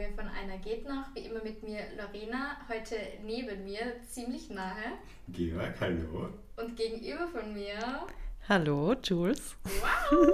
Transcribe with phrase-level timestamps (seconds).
[0.00, 1.14] Folge von Einer geht noch.
[1.14, 4.96] Wie immer mit mir Lorena, heute neben mir, ziemlich nahe.
[5.28, 6.30] Georg, hallo.
[6.56, 8.06] Und gegenüber von mir.
[8.48, 9.56] Hallo, Jules.
[9.64, 10.32] Wow!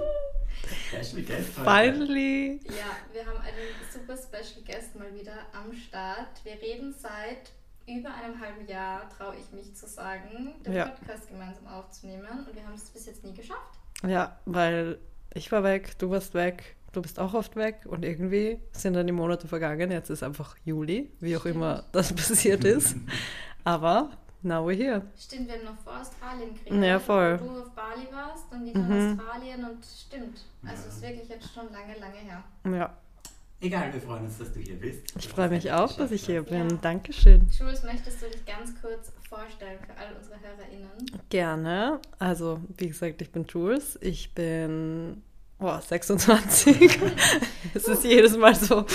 [1.03, 2.61] Special Guest Finally!
[2.65, 6.45] Ja, wir haben einen super Special Guest mal wieder am Start.
[6.45, 7.51] Wir reden seit
[7.89, 10.87] über einem halben Jahr, traue ich mich zu sagen, den Ja.
[10.91, 12.47] Podcast gemeinsam aufzunehmen.
[12.47, 13.81] Und wir haben es bis jetzt nie geschafft.
[14.07, 14.99] Ja, weil
[15.35, 19.07] ich war weg, du warst weg, du bist auch oft weg und irgendwie sind dann
[19.07, 19.91] die Monate vergangen.
[19.91, 22.97] Jetzt ist einfach Juli, wie auch immer das passiert ist.
[23.65, 24.11] Aber
[24.43, 25.03] now we're here.
[25.19, 26.83] Stimmt, wir haben noch vor Australien gekriegt.
[26.83, 27.39] Ja, voll.
[27.39, 29.19] Du auf Bali warst und ich nach Mhm.
[29.21, 30.39] Australien und stimmt.
[30.65, 30.89] Also Ja.
[30.89, 32.43] es ist wirklich jetzt schon lange, lange her.
[32.65, 32.97] Ja,
[33.59, 35.15] Egal, wir freuen uns, dass du hier bist.
[35.19, 36.69] ich freue mich auch, dass ich hier bin.
[36.69, 36.77] Ja.
[36.77, 37.49] Dankeschön.
[37.59, 41.21] Jules, möchtest du dich ganz kurz vorstellen für all unsere HörerInnen?
[41.31, 41.99] Gerne.
[42.19, 43.99] Also, wie gesagt, ich bin Jules.
[44.03, 45.23] Ich bin
[45.59, 47.01] oh, 26.
[47.75, 48.87] Es ist jedes Mal so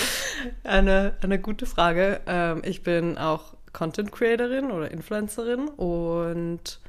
[0.64, 2.22] eine, eine gute Frage.
[2.26, 6.80] Ähm, ich bin auch Content Creatorin oder Influencerin und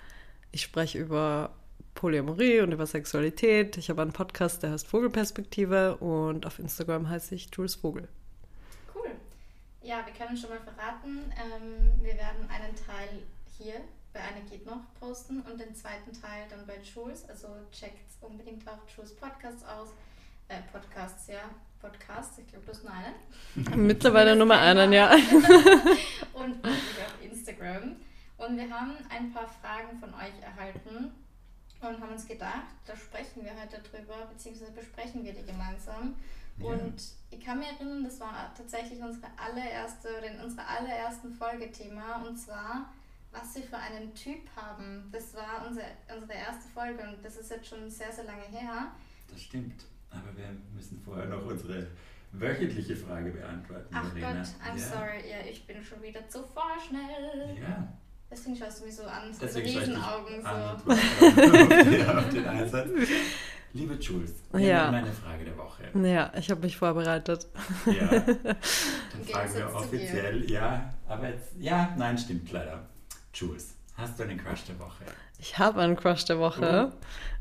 [0.53, 1.51] ich spreche über
[1.95, 3.77] Polyamorie und über Sexualität.
[3.77, 8.09] Ich habe einen Podcast, der heißt Vogelperspektive und auf Instagram heiße ich Jules Vogel.
[8.95, 9.11] Cool.
[9.83, 13.23] Ja, wir können schon mal verraten, ähm, wir werden einen Teil
[13.59, 13.75] hier
[14.12, 17.28] bei Eine geht noch posten und den zweiten Teil dann bei Jules.
[17.28, 19.88] Also checkt unbedingt auch Jules Podcasts aus.
[20.48, 21.50] Äh, Podcasts, ja.
[21.80, 23.86] Podcasts, ich glaube, das nur einen.
[23.86, 25.12] Mittlerweile Nummer einen, ja.
[26.33, 27.96] und auf Instagram.
[28.36, 31.12] Und wir haben ein paar Fragen von euch erhalten
[31.80, 36.16] und haben uns gedacht, da sprechen wir heute drüber, beziehungsweise besprechen wir die gemeinsam.
[36.58, 36.66] Ja.
[36.66, 42.24] Und ich kann mich erinnern, das war tatsächlich unsere allererste oder in unserer allerersten Folge-Thema
[42.27, 42.92] und zwar,
[43.33, 45.08] was wir für einen Typ haben.
[45.12, 48.92] Das war unsere, unsere erste Folge und das ist jetzt schon sehr, sehr lange her.
[49.30, 49.84] Das stimmt.
[50.11, 51.86] Aber wir müssen vorher noch unsere
[52.33, 53.89] wöchentliche Frage beantworten.
[53.95, 54.34] Ach Lorena.
[54.42, 54.86] Gott, I'm ja.
[54.86, 57.57] sorry, ja, ich bin schon wieder zu vorschnell.
[57.61, 57.89] Ja,
[58.30, 60.46] Deswegen schaust du mich so an, so deswegen schaue ich dich Riesenaugen.
[60.46, 60.83] an
[62.07, 62.12] So.
[62.18, 62.89] auf den Einsatz.
[63.74, 64.86] Liebe Jules, wir Ja.
[64.86, 65.83] haben eine Frage der Woche.
[66.02, 67.46] Ja, ich habe mich vorbereitet.
[67.86, 72.86] Ja, dann fragen wir offiziell, ja, aber jetzt, ja, nein, stimmt leider.
[73.35, 75.05] Jules, hast du einen Crush der Woche?
[75.39, 76.93] Ich habe einen Crush der Woche.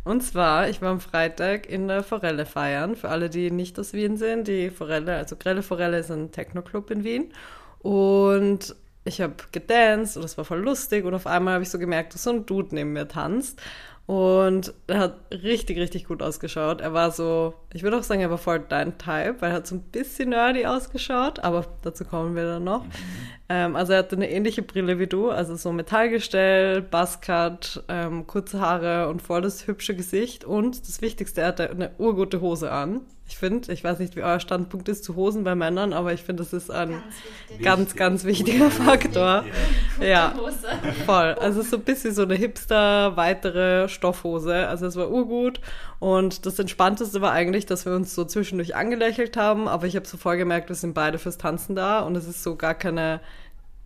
[0.03, 2.96] Und zwar, ich war am Freitag in der Forelle feiern.
[2.96, 6.90] Für alle, die nicht aus Wien sind, die Forelle, also Grelle Forelle ist ein Techno-Club
[6.91, 7.34] in Wien.
[7.79, 11.06] Und ich habe gedanced und es war voll lustig.
[11.06, 13.62] Und auf einmal habe ich so gemerkt, dass so ein Dude neben mir tanzt.
[14.08, 16.81] Und er hat richtig, richtig gut ausgeschaut.
[16.81, 19.68] Er war so, ich würde auch sagen, er war voll dein Type, weil er hat
[19.68, 22.85] so ein bisschen nerdy ausgeschaut, aber dazu kommen wir dann noch.
[23.51, 28.62] Ähm, also er hatte eine ähnliche Brille wie du, also so Metallgestell, Buzzcut, ähm, kurze
[28.62, 30.45] Haare und voll das hübsche Gesicht.
[30.45, 33.01] Und das Wichtigste, er hatte eine urgute Hose an.
[33.28, 36.23] Ich finde, ich weiß nicht, wie euer Standpunkt ist zu Hosen bei Männern, aber ich
[36.23, 37.03] finde, das ist ein Ganz
[37.50, 37.66] wichtig.
[37.66, 39.44] ganz, ganz wichtiger Gute Hose, Faktor.
[40.01, 40.34] Ja.
[40.38, 40.67] Hose.
[41.06, 41.34] Voll.
[41.34, 44.67] Also so ein bisschen so eine hipster, weitere Stoffhose.
[44.67, 45.59] Also es war urgut.
[46.00, 49.67] Und das Entspannteste war eigentlich, dass wir uns so zwischendurch angelächelt haben.
[49.67, 52.00] Aber ich habe so voll gemerkt, wir sind beide fürs Tanzen da.
[52.00, 53.19] Und es ist so gar keine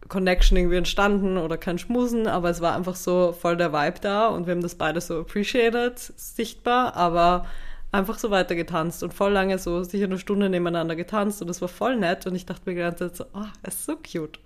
[0.08, 2.28] Connection irgendwie entstanden oder kein Schmusen.
[2.28, 4.28] Aber es war einfach so voll der Vibe da.
[4.28, 6.96] Und wir haben das beide so appreciated, sichtbar.
[6.96, 7.46] Aber
[7.96, 11.42] einfach so weiter getanzt und voll lange so sicher eine Stunde nebeneinander getanzt.
[11.42, 12.26] Und das war voll nett.
[12.28, 14.40] Und ich dachte mir die ganze Zeit so, oh, er ist so cute.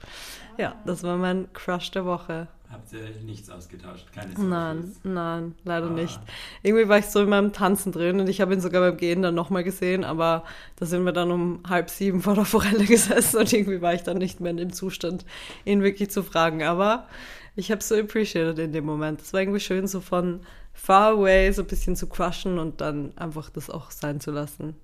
[0.58, 2.48] Ja, das war mein Crush der Woche.
[2.72, 4.06] Habt ihr nichts ausgetauscht?
[4.14, 5.00] Keine Nein, Socials?
[5.04, 5.90] nein, leider Ah.
[5.90, 6.20] nicht.
[6.62, 9.24] Irgendwie war ich so in meinem Tanzen drin und ich habe ihn sogar beim Gehen
[9.24, 10.44] dann nochmal gesehen, aber
[10.76, 14.04] da sind wir dann um halb sieben vor der Forelle gesessen und irgendwie war ich
[14.04, 15.26] dann nicht mehr in dem Zustand,
[15.66, 16.62] ihn wirklich zu fragen.
[16.62, 17.08] Aber
[17.56, 19.22] ich habe so appreciated in dem Moment.
[19.22, 20.42] Es war irgendwie schön, so von
[20.80, 24.76] far away so ein bisschen zu crushen und dann einfach das auch sein zu lassen.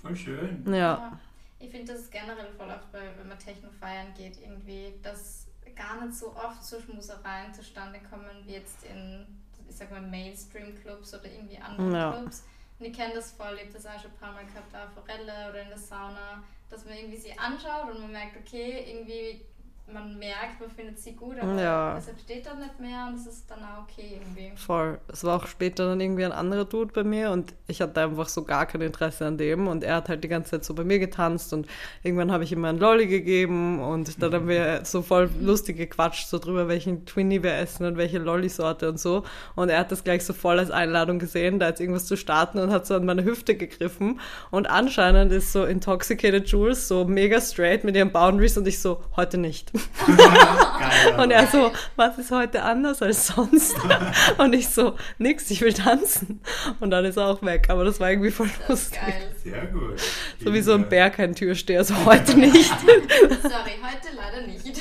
[0.00, 0.64] Voll schön.
[0.72, 1.18] Ja,
[1.58, 5.46] Ich finde, das ist generell voll oft, bei, wenn man Techno feiern geht, irgendwie, dass
[5.76, 9.26] gar nicht so oft so Schmusereien zustande kommen wie jetzt in,
[9.68, 12.12] ich sag mal, Mainstream-Clubs oder irgendwie anderen Ja.
[12.12, 12.44] Clubs.
[12.78, 14.88] Und ich kenne das voll, ich habe das auch schon ein paar Mal gehabt, da
[14.88, 19.42] Forelle oder in der Sauna, dass man irgendwie sie anschaut und man merkt, okay, irgendwie,
[19.92, 21.96] man merkt, man findet sie gut, aber Ja.
[21.98, 24.52] es entsteht dann nicht mehr und es ist dann auch okay irgendwie.
[24.56, 24.98] voll.
[25.08, 28.28] Es war auch später dann irgendwie ein anderer Dude bei mir und ich hatte einfach
[28.28, 30.84] so gar kein Interesse an dem und er hat halt die ganze Zeit so bei
[30.84, 31.66] mir getanzt und
[32.02, 36.28] irgendwann habe ich ihm einen Lolli gegeben und dann haben wir so voll lustig gequatscht,
[36.28, 39.24] so drüber, welchen Twinnie wir essen und welche Lolli-Sorte und so
[39.54, 42.58] und er hat das gleich so voll als Einladung gesehen, da jetzt irgendwas zu starten
[42.58, 47.40] und hat so an meine Hüfte gegriffen und anscheinend ist so Intoxicated Jules so mega
[47.40, 49.72] straight mit ihren Boundaries und ich so, heute nicht.
[50.06, 51.20] Geil.
[51.20, 53.76] Und er so, was ist heute anders als sonst?
[54.38, 56.40] Und ich so, nix, ich will tanzen.
[56.80, 57.66] Und dann ist er auch weg.
[57.70, 59.00] Aber das war irgendwie voll lustig.
[59.00, 60.00] geil, Sehr gut.
[60.44, 62.70] So wie so ein Bär kein Türsteher, so heute nicht.
[63.42, 64.64] Sorry, heute leider nicht.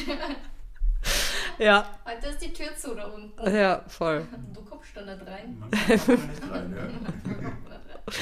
[1.57, 3.56] ja, Heute ist die Tür zu da unten.
[3.56, 4.25] ja, voll.
[4.54, 5.57] Du kommst da nicht rein.
[5.59, 6.81] Man kommt da nicht rein, ja.
[6.83, 8.15] Du kommst da nicht rein.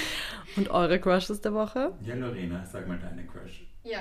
[0.56, 1.94] Und eure Crushes der Woche?
[2.02, 3.62] Ja, Lorena, sag mal deine Crush.
[3.84, 4.00] Ja,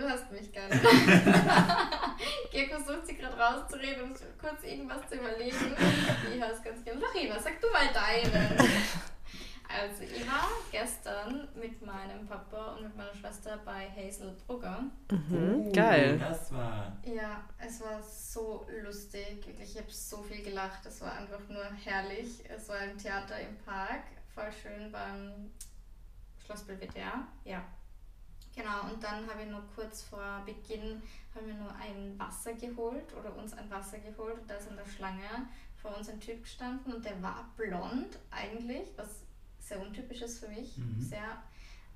[0.00, 0.82] du hast mich gar nicht.
[2.50, 5.76] Georg versucht sie gerade rauszureden und kurz irgendwas zu überlegen.
[6.34, 7.00] Ich höre es ganz gerne.
[7.00, 8.56] Lorena, sag du mal deine.
[9.72, 14.82] Also, ich war gestern mit meinem Papa und mit meiner Schwester bei Hazel Brugger.
[15.12, 16.18] Mhm, Oh, geil.
[16.18, 16.96] Das war.
[17.04, 19.46] Ja, es war so lustig.
[19.46, 20.84] Wirklich, ich habe so viel gelacht.
[20.86, 22.42] Es war einfach nur herrlich.
[22.48, 24.02] Es war im Theater im Park.
[24.34, 25.52] Voll schön beim
[26.44, 27.24] Schloss Belvedere.
[27.44, 27.62] Ja.
[28.60, 31.00] Genau, und dann habe ich noch kurz vor Beginn
[31.34, 34.76] haben wir nur ein Wasser geholt oder uns ein Wasser geholt und da ist in
[34.76, 35.48] der Schlange
[35.80, 39.20] vor uns ein Typ gestanden und der war blond eigentlich, was
[39.60, 40.76] sehr untypisch ist für mich.
[40.76, 41.00] Mhm.
[41.00, 41.42] Sehr,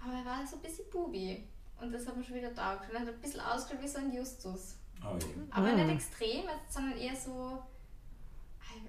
[0.02, 1.46] aber er war so ein bisschen bubi
[1.80, 2.88] und das hat mir schon wieder taugt.
[2.88, 4.76] Und er hat ein bisschen ausgeschaut wie so ein Justus.
[5.02, 5.34] Oh je.
[5.50, 5.76] Aber Mm.
[5.76, 7.62] nicht extrem, sondern eher so.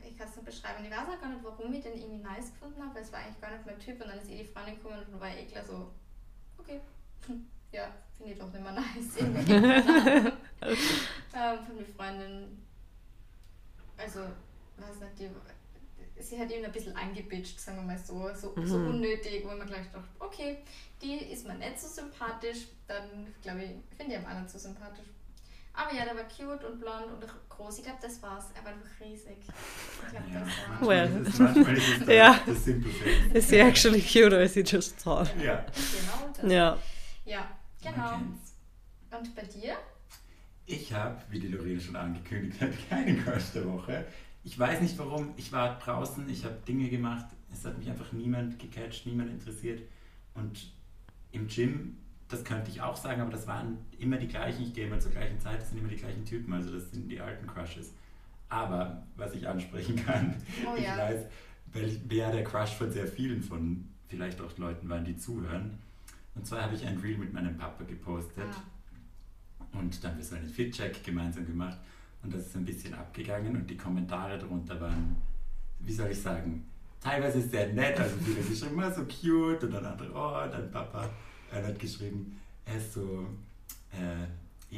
[0.08, 0.86] Ich kann es nicht beschreiben.
[0.86, 3.20] Ich weiß auch gar nicht, warum ich den irgendwie nice gefunden habe, weil es war
[3.20, 4.00] eigentlich gar nicht mein Typ.
[4.02, 5.92] Und dann ist eh die Freundin gekommen und dann war ich eh gleich so,
[6.58, 6.80] okay,
[7.76, 10.34] ja, finde ich doch nicht mehr nice.
[11.38, 12.58] Ähm, von der Freundin,
[13.98, 14.22] also,
[14.78, 18.78] weiß nicht, die, sie hat ihn ein bisschen angebitscht, sagen wir mal so, so, so
[18.78, 18.88] Mhm.
[18.90, 20.60] unnötig, wo man gleich dachte, okay,
[21.02, 25.06] die ist mir nicht so sympathisch, dann glaube ich, finde ich am anderen zu sympathisch.
[25.74, 27.80] Aber ja, der war cute und blond und groß.
[27.80, 28.46] Ich glaube, das war's.
[28.56, 29.36] Er war einfach riesig.
[29.42, 30.70] Ich glaube, Ja, das war.
[30.70, 31.10] manchmal Well.
[31.38, 33.32] manchmal ist das Simple Thing.
[33.34, 35.28] Is he actually cute or is he just tall?
[35.38, 35.66] Ja.
[35.66, 36.50] Genau das.
[36.50, 36.78] Ja.
[37.26, 37.50] Ja,
[37.92, 38.16] genau.
[38.16, 39.76] Und bei dir?
[40.66, 44.06] Ich habe, wie die Lorena schon angekündigt hat, keinen Crush der Woche.
[44.44, 45.34] Ich weiß nicht warum.
[45.38, 47.26] Ich war draußen, ich habe Dinge gemacht.
[47.52, 49.82] Es hat mich einfach niemand gecatcht, niemand interessiert.
[50.34, 50.72] Und
[51.32, 51.98] im Gym,
[52.28, 54.64] das könnte ich auch sagen, aber das waren immer die gleichen.
[54.64, 56.54] Ich gehe immer zur gleichen Zeit, das sind immer die gleichen Typen.
[56.54, 57.94] Also das sind die alten Crushes.
[58.50, 60.36] Aber was ich ansprechen kann,
[60.66, 60.98] Oh ich ja.
[60.98, 61.26] weiß,
[61.74, 65.80] welch, wer der Crush von sehr vielen von vielleicht auch Leuten waren, die zuhören.
[66.36, 68.46] Und zwar habe ich ein Reel mit meinem Papa gepostet.
[68.52, 69.78] Ah.
[69.80, 71.78] Und dann haben wir so einen Fit-Check gemeinsam gemacht
[72.24, 75.16] und das ist ein bisschen abgegangen und die Kommentare darunter waren,
[75.80, 76.66] wie soll ich sagen,
[77.00, 81.10] teilweise sehr nett, also viele geschrieben, oh, so cute und dann andere, oh, dann Papa,
[81.52, 83.28] er hat geschrieben, er ist so
[83.92, 84.26] äh,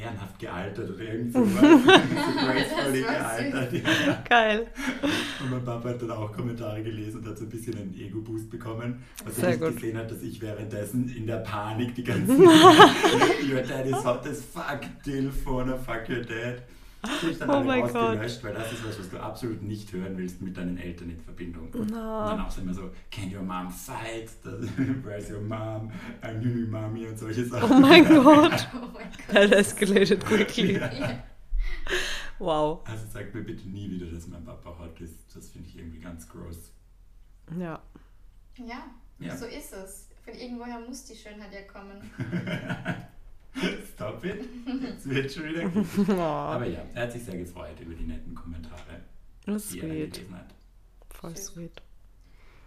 [0.00, 3.72] ehrenhaft gealtert oder irgend so gracefully gealtert.
[3.72, 4.24] Ja.
[4.28, 4.66] Geil.
[5.42, 8.50] Und mein Papa hat dann auch Kommentare gelesen und hat so ein bisschen einen Ego-Boost
[8.50, 9.74] bekommen, was Sehr er nicht gut.
[9.76, 14.42] gesehen hat, dass ich währenddessen in der Panik die ganzen Your dad is hot as
[14.42, 16.62] fuck, Dilf oder fuck your dad.
[17.22, 17.94] Die ich dann Oh alle mein Gott.
[17.94, 21.20] rausgelöscht, weil das ist was, was du absolut nicht hören willst mit deinen Eltern in
[21.20, 21.70] Verbindung.
[21.72, 24.28] Und dann auch so immer so, can your mom fight?
[25.04, 25.92] Where's your mom?
[26.22, 27.70] I'm your new mommy und solche Sachen.
[27.70, 28.68] Oh mein Gott.
[28.74, 29.34] Oh mein Gott.
[29.34, 30.74] That escalated quickly.
[30.78, 30.90] Ja.
[32.40, 32.80] Wow.
[32.86, 35.34] Also sag mir bitte nie wieder, dass mein Papa hot ist.
[35.34, 36.72] Das finde ich irgendwie ganz gross.
[37.58, 37.82] Ja.
[38.56, 38.84] ja,
[39.18, 39.36] Ja.
[39.36, 40.08] so ist es.
[40.24, 41.98] Von irgendwoher muss die Schönheit ja kommen.
[43.94, 44.44] Stop it.
[44.98, 45.86] Es wird schon wieder gut.
[46.08, 49.00] Oh, Aber ja, er hat sich sehr gefreut über die netten Kommentare,
[49.46, 50.12] das ist die er sweet.
[50.14, 50.54] gelesen hat.
[51.10, 51.82] Voll sweet.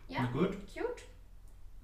[0.10, 1.04] Na Ja, gut, cute.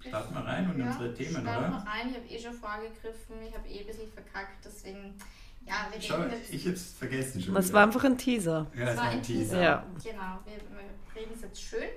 [0.05, 1.69] starten wir rein und ja, unsere Themen, starten oder?
[1.71, 2.09] wir rein.
[2.09, 3.35] Ich habe eh schon vorgegriffen.
[3.47, 4.65] Ich habe eh ein bisschen verkackt.
[4.65, 5.13] Deswegen,
[5.65, 6.53] ja, wir Schau, reden jetzt.
[6.53, 7.55] ich hab's vergessen schon.
[7.55, 7.73] Es wieder.
[7.75, 8.67] war einfach ein Teaser.
[8.77, 9.61] ja, es war ein Teaser.
[9.61, 9.85] Ja.
[10.03, 11.87] Genau, wir, wir reden es jetzt schön.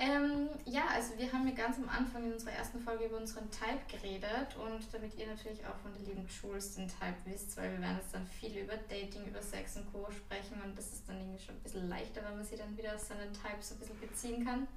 [0.00, 3.50] Ähm, ja, also wir haben ja ganz am Anfang in unserer ersten Folge über unseren
[3.50, 7.72] Type geredet und damit ihr natürlich auch von der lieben Jules den Type wisst, weil
[7.72, 10.08] wir werden jetzt dann viel über Dating, über Sex und Co.
[10.12, 12.94] sprechen und das ist dann irgendwie schon ein bisschen leichter, wenn man sie dann wieder
[12.94, 14.68] auf seinen Type so ein bisschen beziehen kann.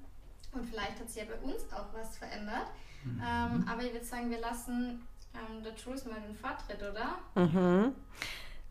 [0.52, 2.66] Und vielleicht hat sich ja bei uns auch was verändert.
[3.04, 3.22] Mhm.
[3.24, 7.18] Ähm, aber ich würde sagen, wir lassen ähm, der Jules mal den Vortritt, oder?
[7.34, 7.94] Mhm.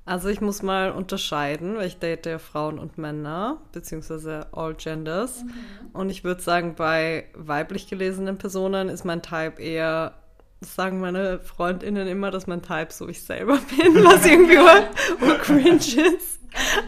[0.04, 5.46] Also ich muss mal unterscheiden, weil ich date ja Frauen und Männer, beziehungsweise all genders.
[5.94, 10.16] Und ich würde sagen, bei weiblich gelesenen Personen ist mein Type eher,
[10.60, 14.58] das sagen meine Freundinnen immer, dass mein Type so ich selber bin, was irgendwie
[15.22, 16.40] ur, ur cringe ist.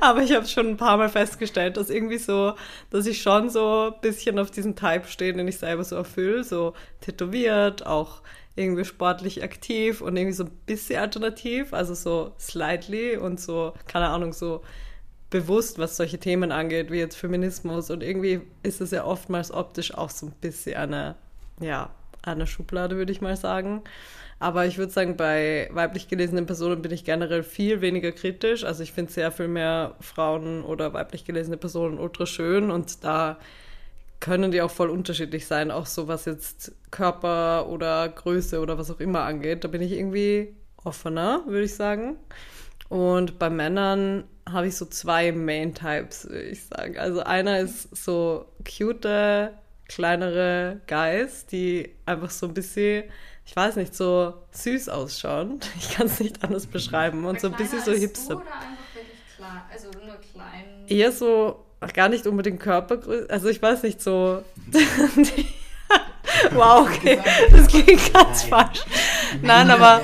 [0.02, 2.54] Aber ich habe schon ein paar Mal festgestellt, dass irgendwie so,
[2.90, 6.44] dass ich schon so ein bisschen auf diesen Type stehe, den ich selber so erfülle,
[6.44, 8.22] so tätowiert, auch
[8.56, 14.10] irgendwie sportlich aktiv und irgendwie so ein bisschen alternativ, also so slightly und so, keine
[14.10, 14.62] Ahnung, so
[15.30, 17.90] bewusst, was solche Themen angeht, wie jetzt Feminismus.
[17.90, 21.16] Und irgendwie ist es ja oftmals optisch auch so ein bisschen eine,
[21.60, 21.90] ja,
[22.22, 23.82] eine Schublade, würde ich mal sagen.
[24.40, 28.64] Aber ich würde sagen, bei weiblich gelesenen Personen bin ich generell viel weniger kritisch.
[28.64, 33.40] Also ich finde sehr viel mehr Frauen oder weiblich gelesene Personen ultra schön und da
[34.24, 38.90] können die auch voll unterschiedlich sein, auch so was jetzt Körper oder Größe oder was
[38.90, 39.66] auch immer angeht.
[39.66, 42.16] Da bin ich irgendwie offener, würde ich sagen.
[42.88, 46.98] Und bei Männern habe ich so zwei Main Types, würde ich sagen.
[46.98, 49.52] Also einer ist so cute,
[49.90, 53.04] kleinere Guys, die einfach so ein bisschen,
[53.46, 55.60] ich weiß nicht, so süß ausschauen.
[55.78, 57.26] Ich kann es nicht anders beschreiben.
[57.26, 58.38] Und so ein bisschen so hipster.
[58.38, 60.86] Oder einfach wirklich klein, also nur klein.
[60.88, 64.44] Eher so, gar nicht unbedingt Körpergröße, also ich weiß nicht, so.
[66.52, 67.20] wow, okay,
[67.52, 68.86] das klingt ganz falsch.
[69.42, 70.02] Nein, aber.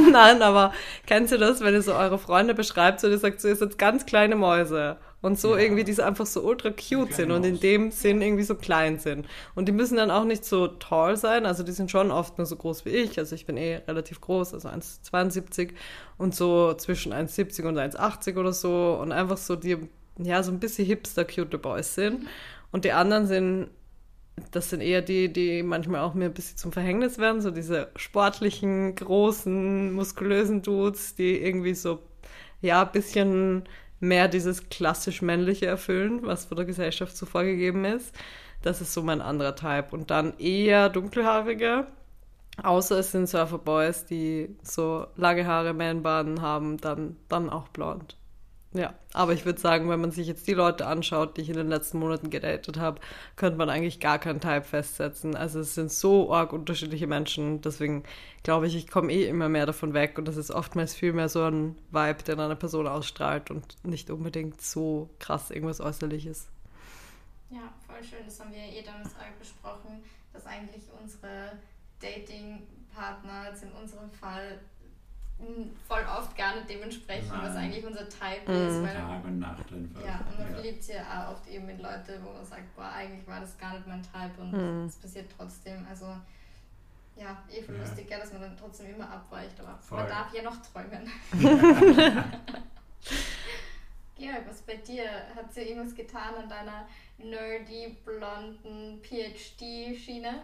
[0.10, 0.72] Nein, aber
[1.06, 3.78] kennst du das, wenn ihr so eure Freunde beschreibt, so ihr sagt so, ihr seid
[3.78, 4.96] ganz kleine Mäuse.
[5.26, 5.62] Und so Ja.
[5.62, 9.00] irgendwie, die so einfach so ultra cute sind und in dem Sinn irgendwie so klein
[9.00, 9.26] sind.
[9.56, 12.46] Und die müssen dann auch nicht so tall sein, also die sind schon oft nur
[12.46, 13.18] so groß wie ich.
[13.18, 15.70] Also ich bin eh relativ groß, also 1,72
[16.16, 18.96] und so zwischen 1,70 und 1,80 oder so.
[19.02, 19.76] Und einfach so die,
[20.18, 22.28] ja, so ein bisschen hipster cute Boys sind.
[22.70, 23.68] Und die anderen sind
[24.50, 27.88] das sind eher die, die manchmal auch mir ein bisschen zum Verhängnis werden, so diese
[27.96, 32.00] sportlichen, großen, muskulösen Dudes, die irgendwie so,
[32.60, 33.64] ja, ein bisschen
[34.00, 38.14] mehr dieses klassisch männliche erfüllen, was von der Gesellschaft so vorgegeben ist.
[38.62, 39.88] Das ist so mein anderer Type.
[39.90, 41.86] Und dann eher dunkelhaarige,
[42.62, 48.16] außer es sind Surferboys, die so lange Haare, Man-Baden haben, dann, dann auch blond.
[48.76, 51.56] Ja, aber ich würde sagen, wenn man sich jetzt die Leute anschaut, die ich in
[51.56, 53.00] den letzten Monaten gedatet habe,
[53.34, 55.34] könnte man eigentlich gar keinen Type festsetzen.
[55.34, 58.04] Also es sind so arg unterschiedliche Menschen, deswegen
[58.42, 61.30] glaube ich, ich komme eh immer mehr davon weg und das ist oftmals viel mehr
[61.30, 66.48] so ein Vibe, der eine Person ausstrahlt und nicht unbedingt so krass irgendwas Äußerliches.
[67.48, 68.26] Ja, voll schön.
[68.26, 70.02] Das haben wir eh damals auch besprochen,
[70.34, 71.52] dass eigentlich unsere
[72.00, 74.58] Dating-Partner jetzt in unserem Fall
[75.86, 77.64] voll oft gar nicht dementsprechend, was Nein.
[77.64, 78.68] eigentlich unser Type Mhm.
[78.68, 78.82] ist.
[78.82, 80.04] Weil, Tag und Nacht einfach.
[80.04, 82.90] ja, und man verliebt sich ja auch oft eben in Leute, wo man sagt, boah,
[82.90, 84.86] eigentlich war das gar nicht mein Type und Mhm.
[84.86, 85.86] es passiert trotzdem.
[85.88, 86.06] Also
[87.16, 87.82] ja, eh voll Ja.
[87.82, 89.98] lustig, dass man dann trotzdem immer abweicht, aber Voll.
[90.00, 91.08] man darf ja noch träumen.
[94.18, 95.04] Georg, was bei dir?
[95.34, 96.86] Hat sich irgendwas getan an deiner
[97.18, 100.40] nerdy, blonden PhD-Schiene?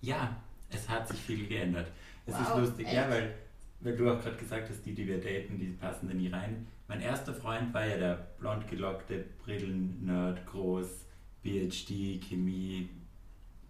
[0.00, 0.36] Ja,
[0.70, 1.90] es hat sich viel geändert.
[2.26, 3.10] Es Wow, ist lustig, ja, echt?
[3.10, 3.34] weil,
[3.80, 6.66] weil du auch gerade gesagt hast, die, die wir daten, die passen da nie rein.
[6.88, 11.06] Mein erster Freund war ja der blond gelockte Brillen-Nerd, groß,
[11.42, 12.88] PhD, Chemie,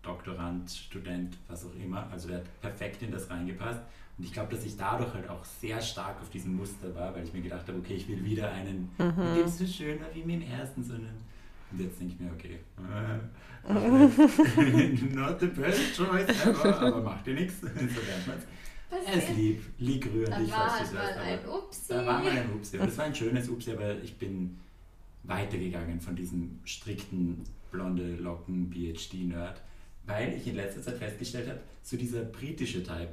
[0.03, 2.09] Doktorand, Student, was auch immer.
[2.11, 3.83] Also der hat perfekt in das reingepasst.
[4.17, 7.25] Und ich glaube, dass ich dadurch halt auch sehr stark auf diesem Muster war, weil
[7.25, 10.13] ich mir gedacht habe, okay, ich will wieder einen, mit dem es so schön war
[10.15, 11.15] wie mit dem ersten, sondern
[11.71, 13.19] und jetzt denke ich mir, okay, äh,
[15.15, 18.45] not the best choice ever, aber macht dir nichts, so lernt man's.
[18.45, 18.58] Er
[18.91, 21.81] ist lieb, lieb rührend, Dann ich war weiß halt nicht mal was, ein Upsi.
[21.89, 22.79] da war mal ein Upsi.
[22.79, 24.59] Und es war ein schönes Upsi, aber ich bin
[25.25, 29.61] weitergegangen von diesem strikten blonde Locken PhD-Nerd,
[30.07, 33.13] weil ich in letzter Zeit festgestellt habe, so dieser britische Type,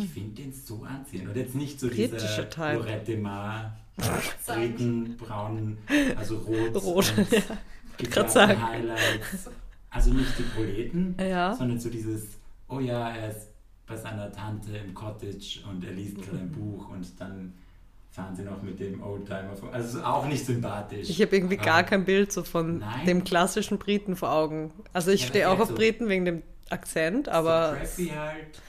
[0.00, 1.28] ich finde den so anziehend.
[1.28, 2.74] Und jetzt nicht so Britische dieser.
[2.78, 3.76] Lorette Mar,
[4.46, 5.78] Briten, braun,
[6.16, 7.12] also rot, Rot,
[7.98, 8.68] ja.
[8.68, 9.50] Highlights.
[9.90, 11.54] Also nicht die Proleten, Ja.
[11.54, 12.22] sondern so dieses,
[12.68, 13.48] oh ja, er ist
[13.90, 16.42] bei seiner Tante im Cottage und er liest gerade Mhm.
[16.44, 17.52] ein Buch und dann
[18.12, 19.72] fahren sie noch mit dem Oldtimer vor.
[19.72, 21.08] Also auch nicht sympathisch.
[21.10, 23.06] Ich habe irgendwie gar Ähm, kein Bild so von Nein.
[23.06, 24.72] dem klassischen Briten vor Augen.
[24.92, 28.60] Also ich Ja, stehe auch auf so- Briten wegen dem Akzent, aber So crappy halt.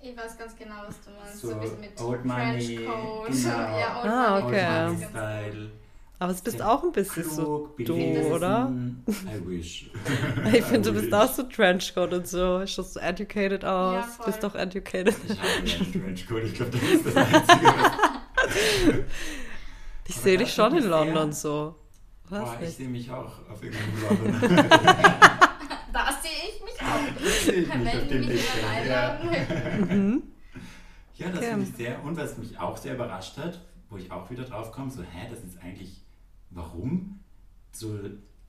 [0.00, 1.40] Ich weiß ganz genau, was du meinst.
[1.40, 3.26] So So, ein bisschen mit Old Money, Trenchcoat.
[3.28, 3.50] genau.
[3.78, 4.46] Ja, Old Ah, Money.
[4.46, 4.60] okay.
[4.60, 5.70] ganz, Old ganz- Money-Style.
[6.18, 8.32] Aber es bist auch ein bisschen so Klug, du, belesen.
[8.32, 8.72] oder?
[9.08, 9.90] I wish.
[10.52, 12.66] Ich finde, du bist auch so Trenchcoat und so.
[12.66, 14.04] Schaust so educated aus.
[14.18, 15.14] Ja, bist doch educated.
[15.28, 15.48] Ich habe
[15.84, 17.74] einen Trenchcoat, ich glaube, das ist das Einzige,
[20.08, 21.74] Ich sehe das dich schon in London so.
[22.28, 24.02] Was Boah, ich sehe mich auch auf irgendeinem
[24.42, 24.68] London.
[25.92, 27.44] Da sehe ich mich auch.
[27.44, 29.94] sehe ich mich auf dem jemand Ja.
[29.94, 30.22] Mhm.
[31.14, 31.46] Ja, das Okay.
[31.48, 32.04] finde ich sehr.
[32.04, 35.26] Und was mich auch sehr überrascht hat, wo ich auch wieder drauf komme, so, hä,
[35.30, 36.02] das ist eigentlich,
[36.56, 37.20] warum?
[37.72, 37.98] So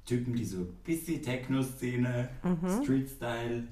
[0.05, 2.83] Typen, die so bisschen Techno-Szene, Mhm.
[2.83, 3.67] Street-Style.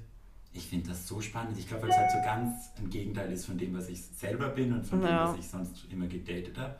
[0.52, 1.58] Ich finde das so spannend.
[1.58, 4.48] Ich glaube, weil es halt so ganz ein Gegenteil ist von dem, was ich selber
[4.50, 5.26] bin und von Ja.
[5.26, 6.76] dem, was ich sonst immer gedatet habe.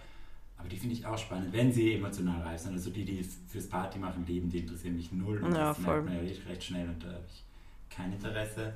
[0.59, 2.73] Aber die finde ich auch spannend, wenn sie emotional reif sind.
[2.73, 5.43] Also die, die fürs Party machen leben, die interessieren mich null.
[5.43, 6.03] Und Ja, das voll.
[6.03, 7.45] merkt man ja recht schnell und da habe ich
[7.95, 8.73] kein Interesse.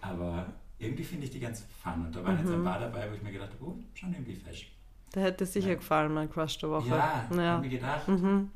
[0.00, 0.46] Aber
[0.78, 2.06] irgendwie finde ich die ganz fun.
[2.06, 2.64] Und da waren jetzt ein Mhm.
[2.64, 4.70] paar dabei, wo ich mir gedacht habe, oh, schon irgendwie fesch.
[5.14, 5.74] Der hätte sicher Ja.
[5.76, 6.88] gefallen, mein Crush der Woche.
[6.90, 7.36] Ja, ja.
[7.42, 8.06] haben wir gedacht.
[8.08, 8.50] Mhm.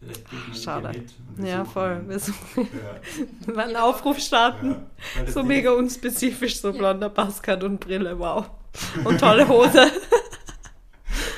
[0.00, 0.88] Vielleicht Schade.
[0.88, 2.02] mit mit Ja, voll.
[2.08, 2.68] Wir suchen
[3.46, 4.74] Ja, mal einen Aufruf starten.
[5.16, 5.26] ja.
[5.30, 8.50] So mega ist- unspezifisch, so blonder Buzzcut und Brille, wow.
[9.04, 9.90] Und tolle Hose.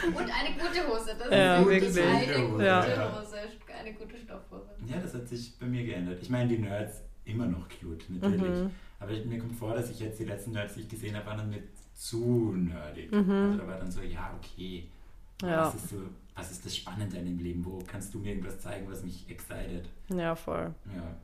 [0.07, 1.17] Und eine gute Hose.
[1.19, 1.99] Das Ja, ist wirklich.
[2.07, 2.83] Eine Gute Ja.
[2.83, 3.37] Hose.
[3.81, 4.71] Eine gute Stoffhose.
[4.87, 6.19] Ja, das hat sich bei mir geändert.
[6.23, 8.43] Ich meine, die Nerds immer noch cute, natürlich.
[8.43, 8.71] Mhm.
[9.01, 11.27] Aber ich, mir kommt vor, dass ich jetzt die letzten Nerds, die ich gesehen habe,
[11.27, 11.65] waren dann nicht
[12.05, 13.11] zu nerdig.
[13.11, 13.31] Mhm.
[13.31, 14.89] Also da war dann so, ja, okay.
[15.41, 15.67] Ja.
[15.67, 15.97] Was, ist so,
[16.35, 17.65] was ist das Spannende an dem Leben?
[17.65, 19.89] Wo kannst du mir irgendwas zeigen, was mich excited?
[20.09, 20.75] Ja, voll.
[20.95, 21.17] Ja.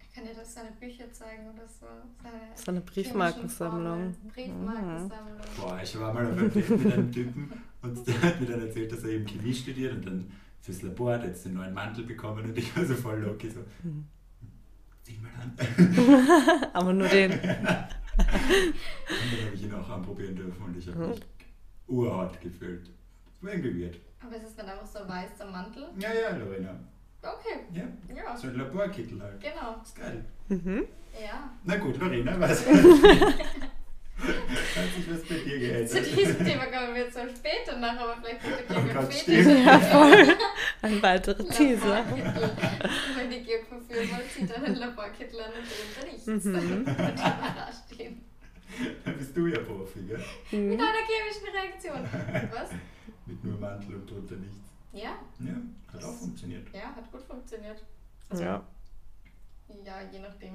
[0.00, 1.86] Ich kann dir das seine Bücher zeigen oder so.
[2.22, 4.14] Seine, Seine Briefmarkensammlung.
[4.32, 5.36] Briefmarkensammlung.
[5.60, 7.52] Boah, ich war mal auf einem Date mit einem Typen
[7.82, 11.14] und der hat mir dann erzählt, dass er eben Chemie studiert und dann fürs Labor
[11.14, 13.60] hat er jetzt den neuen Mantel bekommen und ich war so voll locky so.
[13.82, 14.04] Mhm.
[15.02, 16.68] Sieh mal an.
[16.72, 17.32] Aber nur den.
[18.18, 21.20] Und dann habe ich ihn auch anprobieren dürfen und ich habe mich
[21.88, 22.86] urhart gefühlt.
[22.86, 23.96] Das war irgendwie weird.
[24.24, 25.86] Aber es ist dann einfach so ein weißer Mantel.
[25.98, 26.78] Ja, ja, Lorena.
[27.22, 27.82] Okay, Ja,
[28.14, 29.40] ja, so ein Laborkittel halt.
[29.40, 29.80] genau.
[29.82, 30.24] ist geil.
[30.48, 30.84] Mhm.
[31.20, 31.50] Ja.
[31.64, 32.64] Na gut, Lorena, was?
[34.16, 36.16] Hat sich was bei dir Zu geändert?
[36.18, 39.64] diesem Thema kommen wir zwar später nach, aber vielleicht mit der Oh Georg Gott, Fetisch.
[39.66, 40.36] Ja, voll.
[40.82, 42.04] Ein weiterer Teaser.
[43.16, 46.26] Wenn die Georg verführen wollt, zieht er einen Laborkittel an und drunter nichts.
[46.26, 46.54] Mhm.
[46.86, 48.22] Und überrascht ihn.
[49.04, 50.18] Da bist du ja Profi, gell?
[50.50, 52.08] Mit einer chemischen Reaktion.
[52.52, 52.70] Was?
[53.26, 54.56] Mit nur Mantel und drunter nichts.
[54.92, 55.54] Ja, Ja,
[55.92, 56.66] hat auch funktioniert.
[56.72, 57.82] ja, hat gut funktioniert.
[58.32, 58.64] Ja.
[59.84, 60.54] Ja, je nachdem.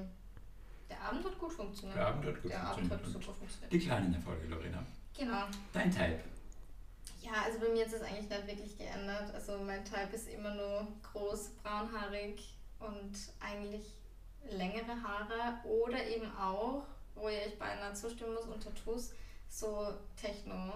[0.89, 1.98] Der Abend hat gut funktioniert.
[1.98, 3.24] Der Abend hat gut Der Abend hat funktioniert.
[3.24, 3.74] super funktioniert.
[3.74, 4.84] Die kleinen Erfolge, Lorena.
[5.17, 5.43] Genau.
[5.74, 6.19] Dein Type.
[7.22, 9.34] Ja, also bei mir hat es eigentlich nicht wirklich geändert.
[9.34, 13.93] Also mein Typ ist immer nur groß, braunhaarig und eigentlich
[14.50, 16.84] längere Haare oder eben auch,
[17.15, 19.12] wo ihr euch beinahe zustimmen muss, und Tattoos,
[19.50, 20.74] so Techno.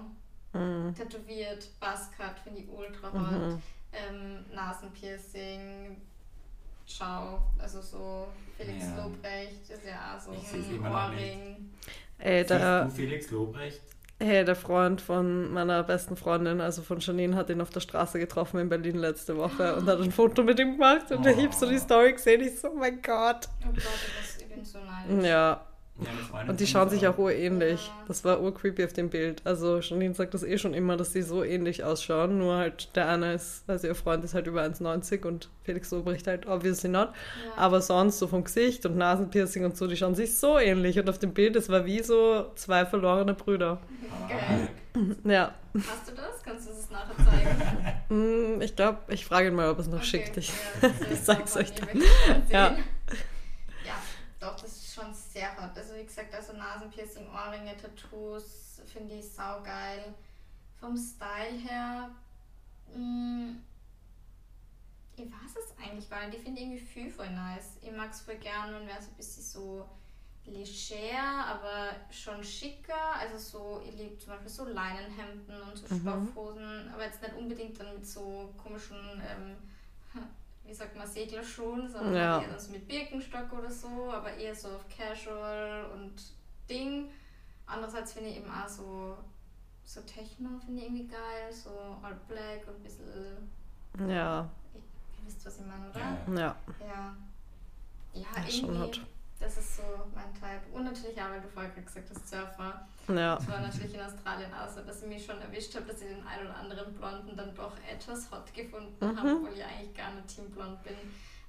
[0.52, 0.94] Mhm.
[0.94, 3.32] Tätowiert, Buzzcut finde ich ultra hot.
[3.32, 3.62] Mhm.
[3.94, 6.02] Ähm, Nasenpiercing,
[6.88, 9.04] Ciao, also so Felix Ja.
[9.04, 11.22] Lobrecht ist ja auch so ein immer noch nicht.
[11.36, 11.70] Ohrring.
[12.20, 13.82] Ey, Siehst du Felix Lobrecht?
[14.22, 18.20] hey, der Freund von meiner besten Freundin, also von Janine, hat ihn auf der Straße
[18.20, 21.12] getroffen in Berlin letzte Woche und hat ein Foto mit ihm gemacht.
[21.12, 22.42] Und ich habe so die Story gesehen.
[22.42, 23.50] Ich so, oh mein Gott.
[23.64, 25.26] Oh Gott, das, ich bin so neidisch.
[25.28, 25.66] Ja,
[26.00, 27.92] Ja, und die schauen sich auch urähnlich.
[28.08, 29.42] Das war urcreepy auf dem Bild.
[29.46, 32.40] Also Janine sagt das eh schon immer, dass sie so ähnlich ausschauen.
[32.40, 36.26] Nur halt der eine ist, also ihr Freund ist halt über 1,90 und Felix Lobrecht
[36.26, 37.10] halt obviously not.
[37.46, 37.52] Ja.
[37.58, 40.98] Aber sonst so vom Gesicht und Nasenpiercing und so, die schauen sich so ähnlich.
[40.98, 43.80] Und auf dem Bild, es war wie so zwei verlorene Brüder.
[44.28, 44.70] Geil.
[45.26, 46.44] Ja, Hast du das?
[46.44, 47.62] Kannst du es nachher zeigen?
[48.10, 50.06] Mm, ich glaube, ich frage ihn mal, ob er es noch Okay.
[50.06, 50.38] schickt.
[50.38, 50.50] Ich,
[50.82, 52.02] Ja, das ich sag's euch die dann.
[52.50, 52.60] Ja.
[52.70, 52.78] ja,
[54.40, 54.83] doch, das ist
[55.34, 55.76] sehr hot.
[55.76, 60.14] Also wie gesagt, also Nasenpiercing, Ohrringe, Tattoos finde ich saugeil.
[60.80, 62.10] Vom Style her,
[62.94, 63.54] mh,
[65.16, 66.38] ich weiß es eigentlich gar nicht.
[66.38, 67.78] Ich finde irgendwie viel voll nice.
[67.82, 69.90] Ich mag es voll gern und wäre so ein bisschen so
[70.46, 73.16] leger, aber schon schicker.
[73.18, 76.02] Also so, ich liebe zum Beispiel so Leinenhemden und so Mhm.
[76.02, 79.56] Stoffhosen, aber jetzt nicht unbedingt dann mit so komischen, ähm,
[80.66, 82.42] wie sagt man, Seglerschuhen, sondern Ja.
[82.42, 86.14] eher so mit Birkenstock oder so, aber eher so auf Casual und
[86.70, 87.10] Ding.
[87.66, 89.18] Andererseits finde ich eben auch so,
[89.86, 91.70] so Techno finde ich irgendwie geil, so
[92.02, 93.50] All Black und ein bisschen,
[94.10, 96.00] ja, ihr wisst, was ich meine, oder?
[96.00, 96.34] Ja.
[96.36, 96.56] ja,
[96.88, 97.16] Ja.
[98.14, 99.02] Ja, irgendwie.
[99.40, 100.62] Das ist so mein Type.
[100.72, 102.88] Und natürlich auch, weil du vorher gesagt hast, Surfer.
[103.08, 103.36] Ja.
[103.36, 106.08] Das war natürlich in Australien auch so, dass ich mich schon erwischt habe, dass ich
[106.08, 109.18] den einen oder anderen Blonden dann doch etwas hot gefunden Mhm.
[109.20, 110.96] habe, obwohl ich eigentlich gar nicht Team Blond bin.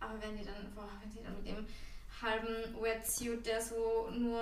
[0.01, 1.67] Aber wenn die dann, boah, wenn die dann mit dem
[2.23, 4.41] halben Wetsuit, der so nur,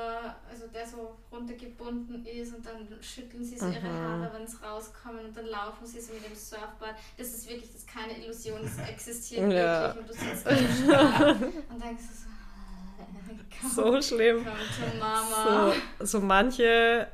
[0.48, 4.00] also der so runtergebunden ist und dann schütteln sie so ihre Mhm.
[4.02, 6.94] Haare, wenn es rauskommen und dann laufen sie so mit dem Surfboard.
[7.16, 9.94] Das ist wirklich, das ist keine Illusion, das existiert Ja.
[9.94, 10.50] wirklich und du sitzt da
[11.70, 12.28] und denkst so,
[13.74, 14.44] So schlimm.
[14.98, 15.72] Mama.
[16.00, 17.06] So, so manche,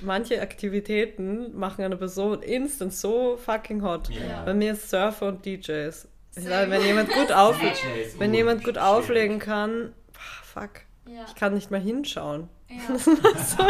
[0.00, 4.08] manche Aktivitäten machen eine Person instant so fucking hot.
[4.10, 4.42] Ja.
[4.44, 6.08] Bei mir ist Surfer und DJs.
[6.32, 10.70] Sage, wenn jemand gut auflegt, DJs, wenn jemand gut auflegen kann, ah, fuck,
[11.06, 12.48] Ja, ich kann nicht mehr hinschauen.
[12.68, 13.66] ja, Das ist so,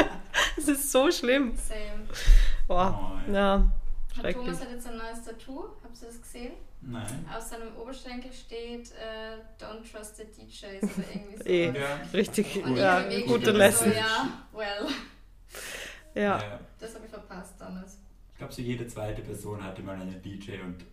[0.56, 1.54] das ist so schlimm.
[1.56, 2.08] same.
[2.66, 3.70] Boah, Oh, ja,
[4.16, 4.44] Hat schrecklich.
[4.46, 6.52] Thomas hat jetzt ein neues Tattoo, habt ihr das gesehen?
[6.86, 7.26] Nein.
[7.34, 11.44] Auf seinem Oberschenkel steht äh, Don't trust the DJs oder irgendwie so.
[11.46, 11.72] Eh.
[11.78, 12.00] Ja.
[12.12, 13.90] Richtig, Und ja, gute Lesson.
[13.90, 14.88] So, ja, well,
[16.14, 16.60] Ja, Ja.
[16.78, 17.98] das habe ich verpasst damals.
[18.32, 20.84] Ich glaube, so jede zweite Person hatte mal einen DJ und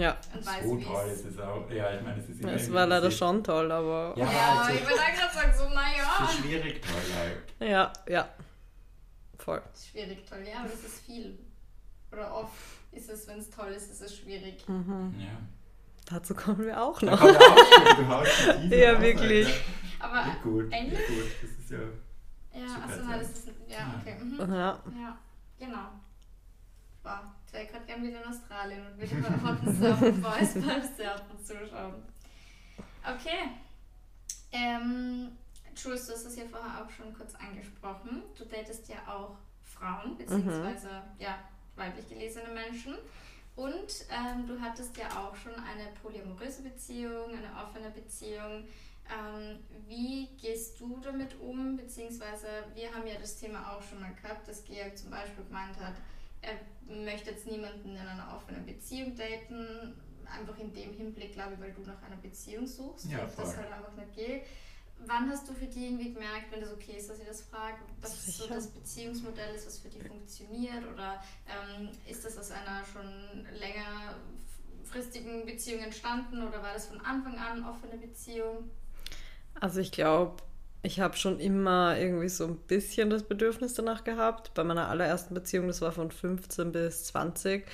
[0.00, 0.16] ja.
[0.34, 1.70] Und weiß, so wie toll es- ist es auch.
[1.70, 4.72] Ja, ich meine, es ist immer Es war leider schon toll, aber Ja, Ja, also-
[4.74, 6.26] ich würde auch gerade sagen, so, naja.
[6.26, 7.70] So schwierig toll halt.
[7.70, 8.28] ja, ja.
[9.38, 9.62] Voll.
[9.90, 11.38] Schwierig, toll, ja, aber das ist viel.
[12.10, 12.50] Oder oft
[12.96, 14.66] ist es, wenn es toll ist, ist es schwierig.
[14.68, 15.14] Mhm.
[15.18, 15.38] Ja.
[16.06, 17.20] Dazu kommen wir auch noch.
[17.20, 19.46] er auch schon, Ja, raus, wirklich.
[19.46, 19.60] Alter.
[19.98, 20.96] Aber, Geht gut, Ende?
[20.96, 21.24] geht gut.
[21.42, 21.78] Das ist ja.
[22.60, 23.06] ja, Super achso, toll.
[23.08, 23.94] nein, das ist, ja, Ja.
[24.00, 24.18] okay.
[24.22, 24.38] Mhm.
[24.54, 25.18] Ja, Ja,
[25.58, 25.88] genau.
[27.02, 30.82] Boah, ich wäre gerade gerne wieder in Australien und würde mal Hotten Surfen Boys beim
[30.82, 31.94] Surfen zuschauen.
[33.04, 33.50] Okay.
[34.52, 35.28] Ähm,
[35.76, 38.22] Jules, du hast es ja vorher auch schon kurz angesprochen.
[38.36, 41.02] Du datest ja auch Frauen, beziehungsweise mhm.
[41.20, 41.38] ja,
[41.76, 42.94] weiblich gelesene Menschen.
[43.54, 48.64] Und ähm, du hattest ja auch schon eine polyamoröse Beziehung, eine offene Beziehung.
[49.08, 51.76] Ähm, wie gehst du damit um?
[51.76, 55.78] Beziehungsweise wir haben ja das Thema auch schon mal gehabt, dass Georg zum Beispiel gemeint
[55.78, 55.94] hat,
[56.42, 56.58] er
[57.04, 59.94] möchte jetzt niemanden in einer offenen Beziehung daten,
[60.26, 63.10] einfach in dem Hinblick, glaube ich, weil du nach einer Beziehung suchst.
[63.10, 63.44] Ja, voll.
[63.44, 64.42] das halt einfach nicht geht.
[65.04, 67.76] Wann hast du für die irgendwie gemerkt, wenn das okay ist, dass ich das frage,
[68.00, 68.44] was Sicher.
[68.44, 70.84] so das Beziehungsmodell ist, was für die funktioniert?
[70.92, 77.38] Oder ähm, ist das aus einer schon längerfristigen Beziehung entstanden oder war das von Anfang
[77.38, 78.70] an offene Beziehung?
[79.60, 80.42] Also ich glaube,
[80.82, 84.54] ich habe schon immer irgendwie so ein bisschen das Bedürfnis danach gehabt.
[84.54, 87.66] Bei meiner allerersten Beziehung, das war von 15 bis 20,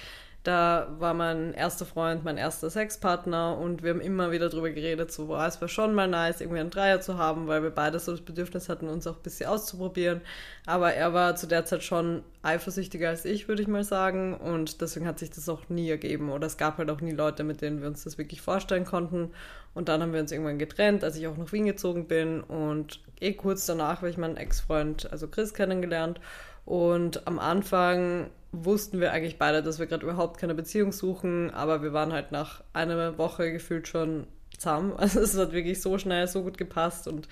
[0.43, 5.13] da war mein erster Freund mein erster Sexpartner und wir haben immer wieder darüber geredet,
[5.13, 8.01] so, boah, es wäre schon mal nice, irgendwie einen Dreier zu haben, weil wir beide
[8.01, 10.21] so das Bedürfnis hatten, uns auch ein bisschen auszuprobieren.
[10.67, 14.35] Aber er war zu der Zeit schon eifersüchtiger als ich, würde ich mal sagen.
[14.35, 16.31] Und deswegen hat sich das auch nie ergeben.
[16.31, 19.31] Oder es gab halt auch nie Leute, mit denen wir uns das wirklich vorstellen konnten.
[19.75, 22.41] Und dann haben wir uns irgendwann getrennt, als ich auch nach Wien gezogen bin.
[22.43, 26.21] Und eh kurz danach habe ich meinen Ex-Freund, also Chris, kennengelernt.
[26.65, 31.83] Und am Anfang wussten wir eigentlich beide, dass wir gerade überhaupt keine Beziehung suchen, aber
[31.83, 34.93] wir waren halt nach einer Woche gefühlt schon zusammen.
[34.99, 37.29] Also es hat wirklich so schnell, so gut gepasst und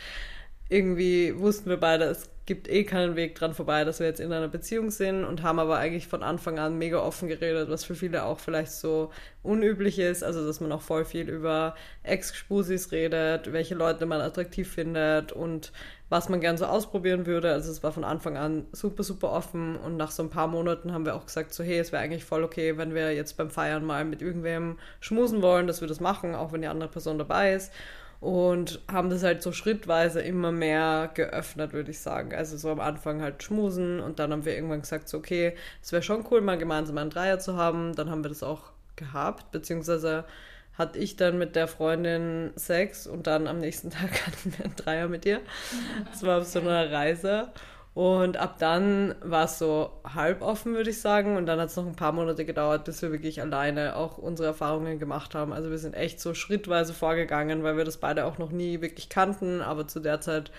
[0.70, 4.32] irgendwie wussten wir beide, es gibt eh keinen Weg dran vorbei, dass wir jetzt in
[4.32, 7.94] einer Beziehung sind und haben aber eigentlich von Anfang an mega offen geredet, was für
[7.94, 9.10] viele auch vielleicht so
[9.42, 14.72] unüblich ist, also dass man auch voll viel über Ex-Spusis redet, welche Leute man attraktiv
[14.72, 15.72] findet und
[16.10, 17.52] was man gern so ausprobieren würde.
[17.52, 20.92] Also es war von Anfang an super, super offen und nach so ein paar Monaten
[20.92, 23.48] haben wir auch gesagt, so hey, es wäre eigentlich voll okay, wenn wir jetzt beim
[23.48, 27.16] Feiern mal mit irgendwem schmusen wollen, dass wir das machen, auch wenn die andere Person
[27.16, 27.72] dabei ist.
[28.20, 32.34] Und haben das halt so schrittweise immer mehr geöffnet, würde ich sagen.
[32.34, 35.92] Also so am Anfang halt schmusen und dann haben wir irgendwann gesagt, so okay, es
[35.92, 37.94] wäre schon cool, mal gemeinsam einen Dreier zu haben.
[37.94, 40.24] Dann haben wir das auch gehabt, beziehungsweise
[40.80, 44.76] hatte ich dann mit der Freundin Sex und dann am nächsten Tag hatten wir einen
[44.76, 45.40] Dreier mit ihr.
[46.10, 47.48] Das war auf so einer Reise.
[47.92, 51.36] Und ab dann war es so halb offen, würde ich sagen.
[51.36, 54.48] Und dann hat es noch ein paar Monate gedauert, bis wir wirklich alleine auch unsere
[54.48, 55.52] Erfahrungen gemacht haben.
[55.52, 59.10] Also wir sind echt so schrittweise vorgegangen, weil wir das beide auch noch nie wirklich
[59.10, 60.50] kannten, aber zu der Zeit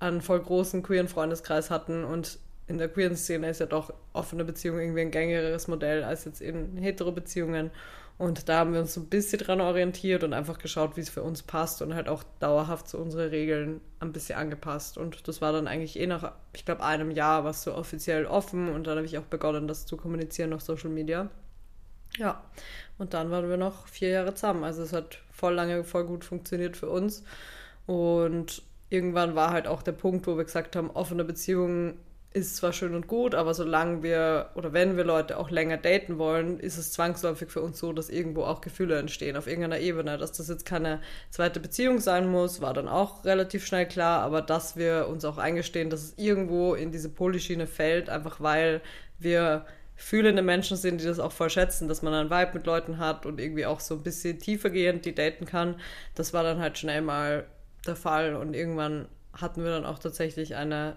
[0.00, 2.04] einen voll großen queeren Freundeskreis hatten.
[2.04, 6.24] Und in der queeren Szene ist ja doch offene Beziehung irgendwie ein gängigeres Modell als
[6.24, 7.70] jetzt in hetero Beziehungen.
[8.18, 11.08] Und da haben wir uns so ein bisschen dran orientiert und einfach geschaut, wie es
[11.08, 14.98] für uns passt und halt auch dauerhaft so unsere Regeln ein bisschen angepasst.
[14.98, 18.68] Und das war dann eigentlich eh nach, ich glaube, einem Jahr was so offiziell offen
[18.70, 21.30] und dann habe ich auch begonnen, das zu kommunizieren auf Social Media.
[22.16, 22.42] Ja,
[22.98, 24.64] und dann waren wir noch vier Jahre zusammen.
[24.64, 27.22] Also es hat voll lange, voll gut funktioniert für uns.
[27.86, 31.98] Und irgendwann war halt auch der Punkt, wo wir gesagt haben, offene Beziehungen
[32.32, 36.18] ist zwar schön und gut, aber solange wir oder wenn wir Leute auch länger daten
[36.18, 40.18] wollen, ist es zwangsläufig für uns so, dass irgendwo auch Gefühle entstehen auf irgendeiner Ebene.
[40.18, 44.42] Dass das jetzt keine zweite Beziehung sein muss, war dann auch relativ schnell klar, aber
[44.42, 48.82] dass wir uns auch eingestehen, dass es irgendwo in diese Polyschiene fällt, einfach weil
[49.18, 49.64] wir
[49.96, 53.26] fühlende Menschen sind, die das auch voll schätzen, dass man einen Vibe mit Leuten hat
[53.26, 55.80] und irgendwie auch so ein bisschen tiefergehend die daten kann.
[56.14, 57.46] Das war dann halt schnell mal
[57.86, 60.96] der Fall und irgendwann hatten wir dann auch tatsächlich eine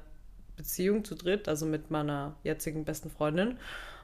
[0.56, 3.58] Beziehung zu dritt, also mit meiner jetzigen besten Freundin.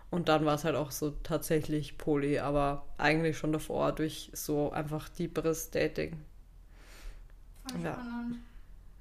[0.09, 4.71] Und dann war es halt auch so tatsächlich Poly, aber eigentlich schon davor durch so
[4.71, 6.17] einfach tieferes Dating.
[7.69, 7.93] Voll ja.
[7.93, 8.37] spannend.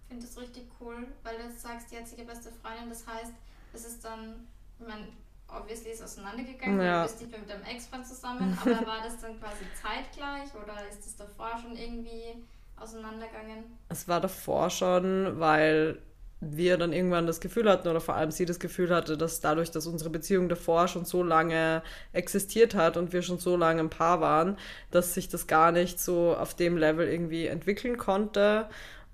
[0.03, 3.33] Ich finde das richtig cool, weil du sagst, die jetzige beste Freundin, das heißt,
[3.73, 4.47] es ist dann,
[4.79, 5.09] ich meine,
[5.49, 7.03] obviously ist auseinandergegangen, ja.
[7.03, 10.75] du bist nicht mehr mit deinem Ex-Freund zusammen, aber war das dann quasi zeitgleich oder
[10.89, 12.45] ist das davor schon irgendwie
[12.77, 13.65] auseinandergegangen?
[13.89, 16.01] Es war davor schon, weil
[16.41, 19.71] wir dann irgendwann das Gefühl hatten oder vor allem sie das Gefühl hatte, dass dadurch,
[19.71, 23.91] dass unsere Beziehung davor schon so lange existiert hat und wir schon so lange ein
[23.91, 24.59] Paar waren,
[24.91, 28.69] dass sich das gar nicht so auf dem Level irgendwie entwickeln konnte,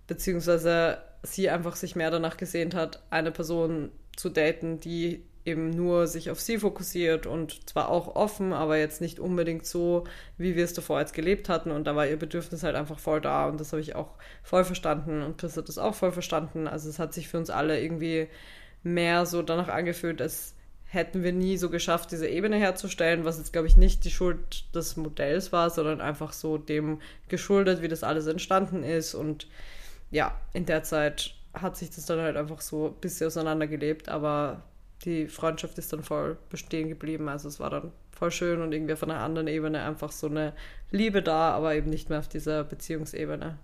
[0.08, 6.06] beziehungsweise sie einfach sich mehr danach gesehnt hat, eine Person zu daten, die eben nur
[6.06, 10.04] sich auf sie fokussiert und zwar auch offen, aber jetzt nicht unbedingt so,
[10.38, 11.70] wie wir es davor jetzt gelebt hatten.
[11.70, 14.64] Und da war ihr Bedürfnis halt einfach voll da und das habe ich auch voll
[14.64, 16.68] verstanden und Chris hat das auch voll verstanden.
[16.68, 18.28] Also es hat sich für uns alle irgendwie
[18.82, 23.52] mehr so danach angefühlt, als hätten wir nie so geschafft, diese Ebene herzustellen, was jetzt,
[23.52, 28.04] glaube ich, nicht die Schuld des Modells war, sondern einfach so dem geschuldet, wie das
[28.04, 29.14] alles entstanden ist.
[29.14, 29.48] Und
[30.10, 34.64] ja, in der Zeit hat sich das dann halt einfach so ein bisschen auseinandergelebt, aber
[35.04, 37.28] die Freundschaft ist dann voll bestehen geblieben.
[37.28, 40.52] Also es war dann voll schön und irgendwie von einer anderen Ebene einfach so eine
[40.90, 43.58] Liebe da, aber eben nicht mehr auf dieser Beziehungsebene.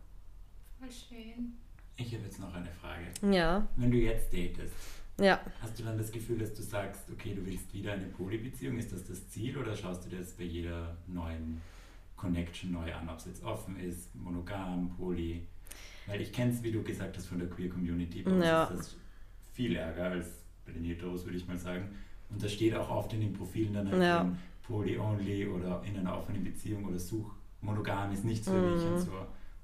[0.78, 1.52] Voll schön.
[1.96, 3.34] Ich habe jetzt noch eine Frage.
[3.34, 3.66] Ja.
[3.76, 4.72] Wenn du jetzt datest,
[5.20, 5.40] Ja.
[5.60, 8.78] hast du dann das Gefühl, dass du sagst, okay, du willst wieder eine Polybeziehung?
[8.78, 11.60] Ist das das Ziel oder schaust du dir das bei jeder neuen
[12.16, 15.42] Connection neu an, ob es jetzt offen ist, monogam, poly?
[16.06, 18.22] Weil ich kenne es, wie du gesagt hast, von der Queer Community.
[18.22, 18.64] Bei uns Ja.
[18.64, 18.96] ist das
[19.52, 20.37] viel ärger als
[20.84, 21.88] Heteros, würde ich mal sagen.
[22.30, 24.30] Und das steht auch oft in den Profilen dann halt Ja.
[24.66, 27.30] Poly-only oder in einer offenen Beziehung oder Such,
[27.62, 28.92] monogam ist nichts für mich Mhm.
[28.92, 29.12] und so.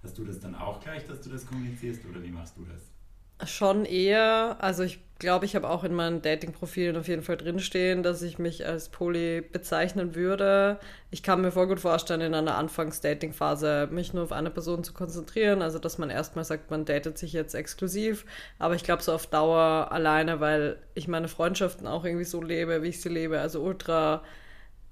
[0.02, 3.50] Hast du das dann auch gleich, dass du das kommunizierst oder wie machst du das?
[3.50, 8.02] Schon eher, also ich glaube, ich habe auch in meinen Dating-Profilen auf jeden Fall drinstehen,
[8.02, 10.78] dass ich mich als Poly bezeichnen würde.
[11.10, 14.92] Ich kann mir voll gut vorstellen, in einer Anfangs-Dating-Phase mich nur auf eine Person zu
[14.92, 15.62] konzentrieren.
[15.62, 18.26] Also, dass man erstmal sagt, man datet sich jetzt exklusiv.
[18.58, 22.82] Aber ich glaube, so auf Dauer alleine, weil ich meine Freundschaften auch irgendwie so lebe,
[22.82, 23.40] wie ich sie lebe.
[23.40, 24.22] Also ultra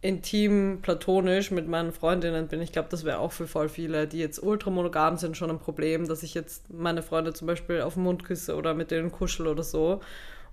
[0.02, 2.60] intim, platonisch mit meinen Freundinnen bin.
[2.60, 6.08] Ich glaube, das wäre auch für voll viele, die jetzt ultramonogam sind, schon ein Problem,
[6.08, 9.46] dass ich jetzt meine Freunde zum Beispiel auf den Mund küsse oder mit denen kuschel
[9.46, 10.00] oder so.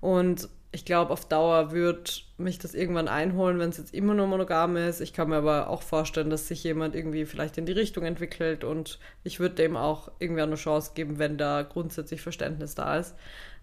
[0.02, 4.28] Und ich glaube, auf Dauer wird mich das irgendwann einholen, wenn es jetzt immer nur
[4.28, 5.02] monogam ist.
[5.02, 8.64] Ich kann mir aber auch vorstellen, dass sich jemand irgendwie vielleicht in die Richtung entwickelt
[8.64, 13.16] und ich würde dem auch irgendwie eine Chance geben, wenn da grundsätzlich Verständnis da ist.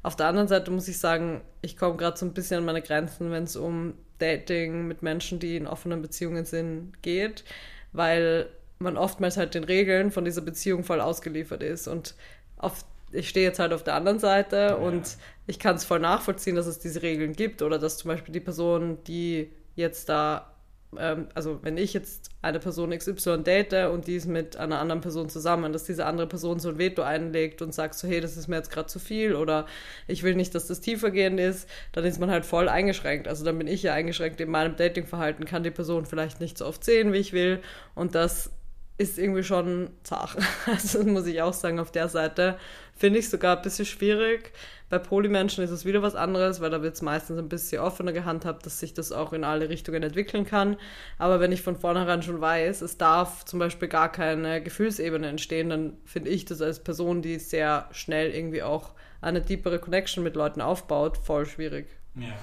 [0.02, 2.82] Auf der anderen Seite muss ich sagen, ich komme gerade so ein bisschen an meine
[2.82, 7.44] Grenzen, wenn es um Dating mit Menschen, die in offenen Beziehungen sind, geht,
[7.92, 8.48] weil
[8.78, 12.14] man oftmals halt den Regeln von dieser Beziehung voll ausgeliefert ist und
[12.58, 14.74] auf ich stehe jetzt halt auf der anderen Seite Ja.
[14.74, 18.32] und ich kann es voll nachvollziehen, dass es diese Regeln gibt oder dass zum Beispiel
[18.32, 20.52] die Person, die jetzt da,
[20.98, 25.00] ähm, also wenn ich jetzt eine Person XY date und die ist mit einer anderen
[25.00, 28.36] Person zusammen, dass diese andere Person so ein Veto einlegt und sagt so, hey, das
[28.36, 29.66] ist mir jetzt gerade zu viel oder
[30.06, 33.28] ich will nicht, dass das tiefergehend ist, dann ist man halt voll eingeschränkt.
[33.28, 36.66] Also dann bin ich ja eingeschränkt in meinem Datingverhalten, kann die Person vielleicht nicht so
[36.66, 37.60] oft sehen, wie ich will
[37.94, 38.50] und das
[38.98, 40.36] ist irgendwie schon zart.
[40.66, 42.58] Also muss ich auch sagen, auf der Seite
[42.94, 44.52] finde ich sogar ein bisschen schwierig.
[44.88, 48.12] Bei Polymenschen ist es wieder was anderes, weil da wird es meistens ein bisschen offener
[48.12, 50.76] gehandhabt, dass sich das auch in alle Richtungen entwickeln kann.
[51.18, 55.70] Aber wenn ich von vornherein schon weiß, es darf zum Beispiel gar keine Gefühlsebene entstehen,
[55.70, 60.36] dann finde ich das als Person, die sehr schnell irgendwie auch eine tiefere Connection mit
[60.36, 61.88] Leuten aufbaut, voll schwierig.
[62.14, 62.34] Ja.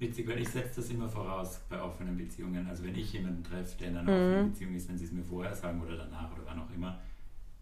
[0.00, 2.66] Witzig, weil ich setze das immer voraus bei offenen Beziehungen.
[2.68, 4.18] Also wenn ich jemanden treffe, der in einer Mhm.
[4.24, 6.98] offenen Beziehung ist, wenn sie es mir vorher sagen oder danach oder wann auch immer,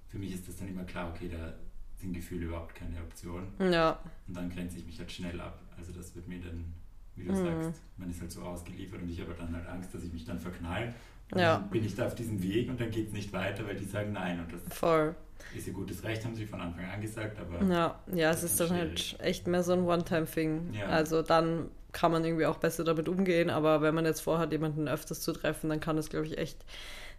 [0.08, 1.52] für mich ist das dann immer klar, okay, da
[2.00, 3.48] sind Gefühle überhaupt keine Option.
[3.58, 3.98] Ja,
[4.28, 5.60] Und dann grenze ich mich halt schnell ab.
[5.76, 6.72] Also das wird mir dann,
[7.16, 7.44] wie du Mhm.
[7.44, 10.24] sagst, man ist halt so ausgeliefert und ich habe dann halt Angst, dass ich mich
[10.24, 10.94] dann verknall.
[11.32, 11.58] Und Ja.
[11.58, 13.84] dann bin ich da auf diesem Weg und dann geht es nicht weiter, weil die
[13.84, 14.38] sagen nein.
[14.40, 15.14] Und das voll.
[15.56, 18.60] ist ihr gutes Recht, haben sie von Anfang an gesagt, aber Ja, ja, es ist
[18.60, 20.72] dann halt echt mehr so ein One-Time-Thing.
[20.74, 20.86] Ja.
[20.86, 24.88] Also dann kann man irgendwie auch besser damit umgehen, aber wenn man jetzt vorhat, jemanden
[24.88, 26.64] öfters zu treffen, dann kann es, glaube ich, echt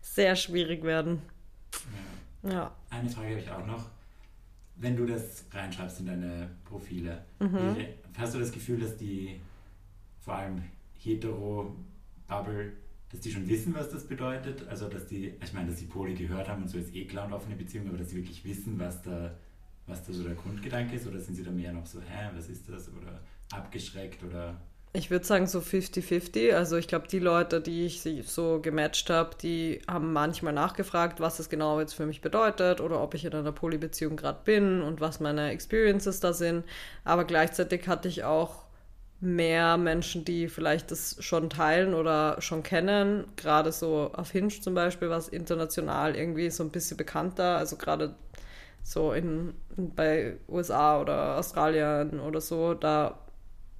[0.01, 1.21] sehr schwierig werden.
[2.43, 2.51] ja.
[2.51, 2.75] Ja.
[2.89, 3.85] Eine Frage habe ich auch noch.
[4.77, 7.75] Wenn du das reinschreibst in deine Profile, Mhm.
[7.75, 9.41] wie- hast du das Gefühl, dass die
[10.21, 10.63] vor allem
[10.99, 12.73] hetero-Bubble,
[13.11, 14.67] dass die schon wissen, was das bedeutet?
[14.67, 17.25] Also, dass die, ich meine, dass die Poli gehört haben und so ist eh klar
[17.25, 19.31] und offene Beziehung, aber dass sie wirklich wissen, was da,
[19.87, 21.07] was da so der Grundgedanke ist?
[21.07, 22.87] Oder sind sie da mehr noch so, hä, was ist das?
[22.89, 23.19] Oder
[23.51, 24.55] abgeschreckt oder.
[24.91, 26.53] Ich würde sagen so 50-50.
[26.53, 31.37] Also ich glaube, die Leute, die ich so gematcht habe, die haben manchmal nachgefragt, was
[31.37, 34.99] es genau jetzt für mich bedeutet oder ob ich in einer Polybeziehung gerade bin und
[34.99, 36.65] was meine Experiences da sind.
[37.03, 38.65] Aber gleichzeitig hatte ich auch
[39.21, 43.25] mehr Menschen, die vielleicht das schon teilen oder schon kennen.
[43.35, 47.57] Gerade so auf Hinge zum Beispiel, was international irgendwie so ein bisschen bekannter.
[47.57, 48.15] Also gerade
[48.83, 53.19] so in, bei USA oder Australien oder so, da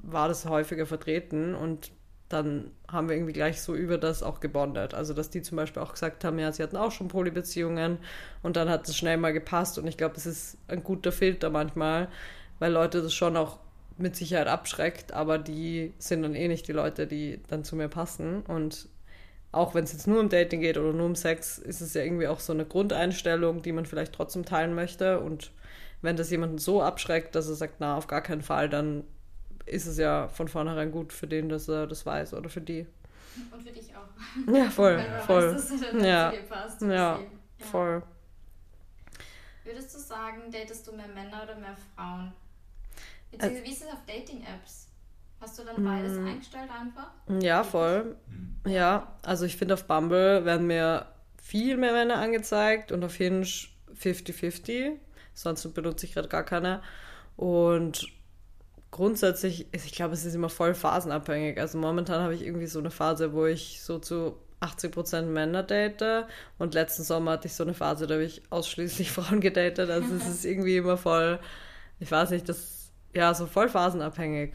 [0.03, 1.91] war das häufiger vertreten und
[2.29, 4.93] dann haben wir irgendwie gleich so über das auch gebondet.
[4.93, 7.97] Also, dass die zum Beispiel auch gesagt haben, ja, sie hatten auch schon Polybeziehungen
[8.43, 11.49] und dann hat es schnell mal gepasst und ich glaube, es ist ein guter Filter
[11.49, 12.07] manchmal,
[12.59, 13.59] weil Leute das schon auch
[13.97, 17.89] mit Sicherheit abschreckt, aber die sind dann eh nicht die Leute, die dann zu mir
[17.89, 18.88] passen und
[19.51, 22.03] auch wenn es jetzt nur um Dating geht oder nur um Sex, ist es ja
[22.03, 25.51] irgendwie auch so eine Grundeinstellung, die man vielleicht trotzdem teilen möchte und
[26.01, 29.03] wenn das jemanden so abschreckt, dass er sagt, na, auf gar keinen Fall, dann
[29.69, 32.86] ist es ja von vornherein gut für den, dass er das weiß oder für die.
[33.51, 34.53] Und für dich auch.
[34.53, 35.55] Ja, voll, Weil voll.
[35.55, 36.32] weißt, dass er Ja.
[36.32, 36.82] zu dir passt.
[36.82, 38.03] Ja, sie- Voll.
[39.63, 42.32] Würdest du sagen, datest du mehr Männer oder mehr Frauen?
[43.32, 44.88] Beziehungsweise wie ist es auf Dating-Apps?
[45.41, 46.25] Hast du dann beides Mm.
[46.27, 47.12] eingestellt einfach?
[47.41, 48.15] Ja, voll.
[48.27, 48.71] Hm.
[48.71, 51.05] Ja, also ich finde auf Bumble werden mir
[51.41, 53.45] viel mehr Männer angezeigt und auf Hinge
[53.93, 54.99] 50-50.
[55.34, 56.82] Sonst benutze ich gerade gar keine.
[57.38, 58.08] Und
[58.91, 61.60] grundsätzlich, ich glaube, es ist immer voll phasenabhängig.
[61.60, 66.25] Also momentan habe ich irgendwie so eine Phase, wo ich so zu 80% Männer date
[66.58, 69.89] und letzten Sommer hatte ich so eine Phase, da habe ich ausschließlich Frauen gedatet.
[69.89, 71.39] Also es ist irgendwie immer voll,
[71.99, 74.54] ich weiß nicht, das, ja, so voll phasenabhängig.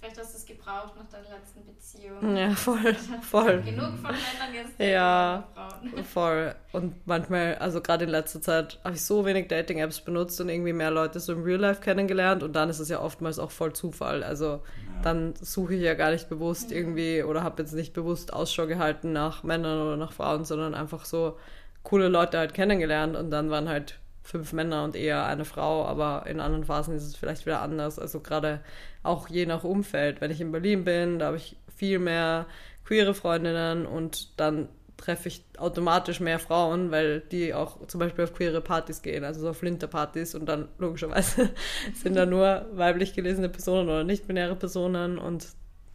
[0.00, 1.51] Vielleicht hast du es gebraucht nach deiner letzten
[1.92, 2.36] Beziehung.
[2.36, 3.60] Ja, voll, voll.
[3.62, 4.78] Genug von Männern jetzt.
[4.78, 6.04] Ja, Frauen.
[6.04, 6.54] voll.
[6.72, 10.72] Und manchmal, also gerade in letzter Zeit, habe ich so wenig Dating-Apps benutzt und irgendwie
[10.72, 13.72] mehr Leute so im Real Life kennengelernt und dann ist es ja oftmals auch voll
[13.72, 14.22] Zufall.
[14.22, 14.60] Also Ja.
[15.02, 16.76] dann suche ich ja gar nicht bewusst Mhm.
[16.76, 21.04] irgendwie oder habe jetzt nicht bewusst Ausschau gehalten nach Männern oder nach Frauen, sondern einfach
[21.04, 21.38] so
[21.82, 26.26] coole Leute halt kennengelernt und dann waren halt fünf Männer und eher eine Frau, aber
[26.28, 27.98] in anderen Phasen ist es vielleicht wieder anders.
[27.98, 28.60] Also gerade
[29.02, 30.20] auch je nach Umfeld.
[30.20, 32.46] Wenn ich in Berlin bin, da habe ich viel mehr
[32.84, 38.32] queere Freundinnen und dann treffe ich automatisch mehr Frauen, weil die auch zum Beispiel auf
[38.32, 41.52] queere Partys gehen, also so auf Flinterpartys und dann logischerweise
[41.94, 45.48] sind da nur weiblich gelesene Personen oder nicht-binäre Personen und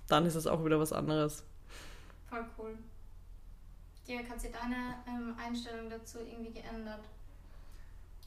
[0.09, 1.45] dann ist es auch wieder was anderes.
[2.29, 2.77] Voll cool.
[4.05, 7.05] Dirk, hat sich deine ähm, Einstellung dazu irgendwie geändert?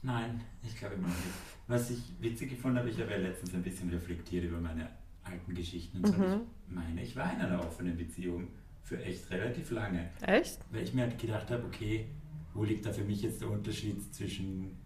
[0.01, 1.35] Nein, ich glaube immer noch nicht.
[1.67, 4.89] Was ich witzig gefunden habe, ich habe ja letztens ein bisschen reflektiert über meine
[5.23, 6.13] alten Geschichten und so.
[6.13, 6.41] Mhm.
[6.67, 8.47] Ich meine, ich war in einer offenen Beziehung
[8.83, 10.09] für echt relativ lange.
[10.21, 10.59] Echt?
[10.71, 12.07] Weil ich mir halt gedacht habe, okay,
[12.53, 14.77] wo liegt da für mich jetzt der Unterschied zwischen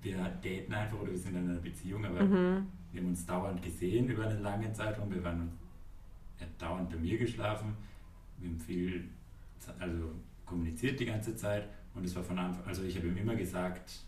[0.00, 2.66] wir daten einfach oder wir sind in einer Beziehung, aber Mhm.
[2.92, 5.50] wir haben uns dauernd gesehen über einen langen Zeitraum, wir waren
[6.38, 7.74] er hat dauernd bei mir geschlafen,
[8.38, 9.08] wir haben viel,
[9.78, 10.10] also
[10.44, 14.00] kommuniziert die ganze Zeit und es war von Anfang, also ich habe ihm immer gesagt,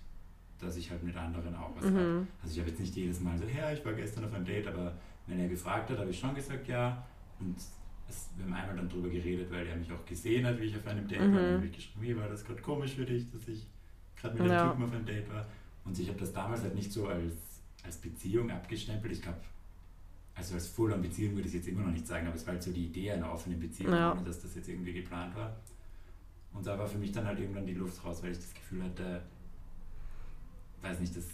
[0.58, 1.98] dass ich halt mit anderen auch was habe.
[1.98, 2.26] Mhm.
[2.42, 4.66] Also ich habe jetzt nicht jedes Mal so, ja, ich war gestern auf einem Date,
[4.66, 7.04] aber wenn er gefragt hat, habe ich schon gesagt, ja.
[7.40, 7.56] Und
[8.08, 10.76] es, wir haben einmal dann drüber geredet, weil er mich auch gesehen hat, wie ich
[10.76, 11.26] auf einem Date war.
[11.26, 11.34] Mhm.
[11.36, 13.66] Und dann habe ich geschrieben, wie war das gerade komisch für dich, dass ich
[14.16, 14.70] gerade mit einem Ja.
[14.70, 15.46] Typen auf einem Date war.
[15.84, 17.34] Und ich habe das damals halt nicht so als,
[17.84, 19.12] als Beziehung abgestempelt.
[19.12, 19.38] Ich glaube,
[20.34, 22.62] also als Full-on-Beziehung würde ich es jetzt immer noch nicht sagen, aber es war halt
[22.62, 24.12] so die Idee einer offenen Beziehung, Ja.
[24.12, 25.56] ohne dass das jetzt irgendwie geplant war.
[26.52, 28.82] Und da war für mich dann halt irgendwann die Luft raus, weil ich das Gefühl
[28.82, 29.22] hatte,
[30.82, 31.24] weiß nicht, das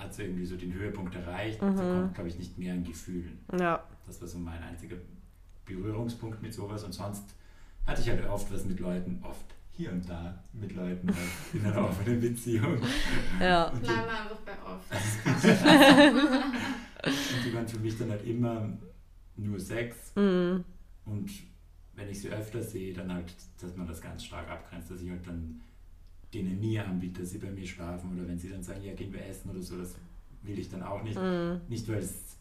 [0.00, 1.60] hat so irgendwie so den Höhepunkt erreicht.
[1.62, 1.76] Mhm.
[1.76, 3.38] Da kommt, glaube ich, nicht mehr an Gefühlen.
[3.58, 3.84] Ja.
[4.06, 4.96] Das war so mein einziger
[5.64, 6.84] Berührungspunkt mit sowas.
[6.84, 7.24] Und sonst
[7.86, 11.64] hatte ich halt oft was mit Leuten, oft hier und da mit Leuten halt in
[11.64, 12.78] einer offenen Beziehung.
[13.40, 13.68] Ja.
[13.68, 14.90] Und Bleiben wir einfach bei oft.
[17.04, 18.68] und die waren für mich dann halt immer
[19.36, 20.12] nur Sex.
[20.16, 20.64] Mhm.
[21.04, 21.30] Und
[21.94, 25.10] wenn ich sie öfter sehe, dann halt, dass man das ganz stark abgrenzt, dass ich
[25.10, 25.60] halt dann
[26.34, 29.12] denen nie anbiete, dass sie bei mir schlafen oder wenn sie dann sagen, ja, gehen
[29.12, 29.94] wir essen oder so, das
[30.42, 31.18] will ich dann auch nicht.
[31.18, 31.60] Mhm.
[31.68, 32.36] Nicht, weil es,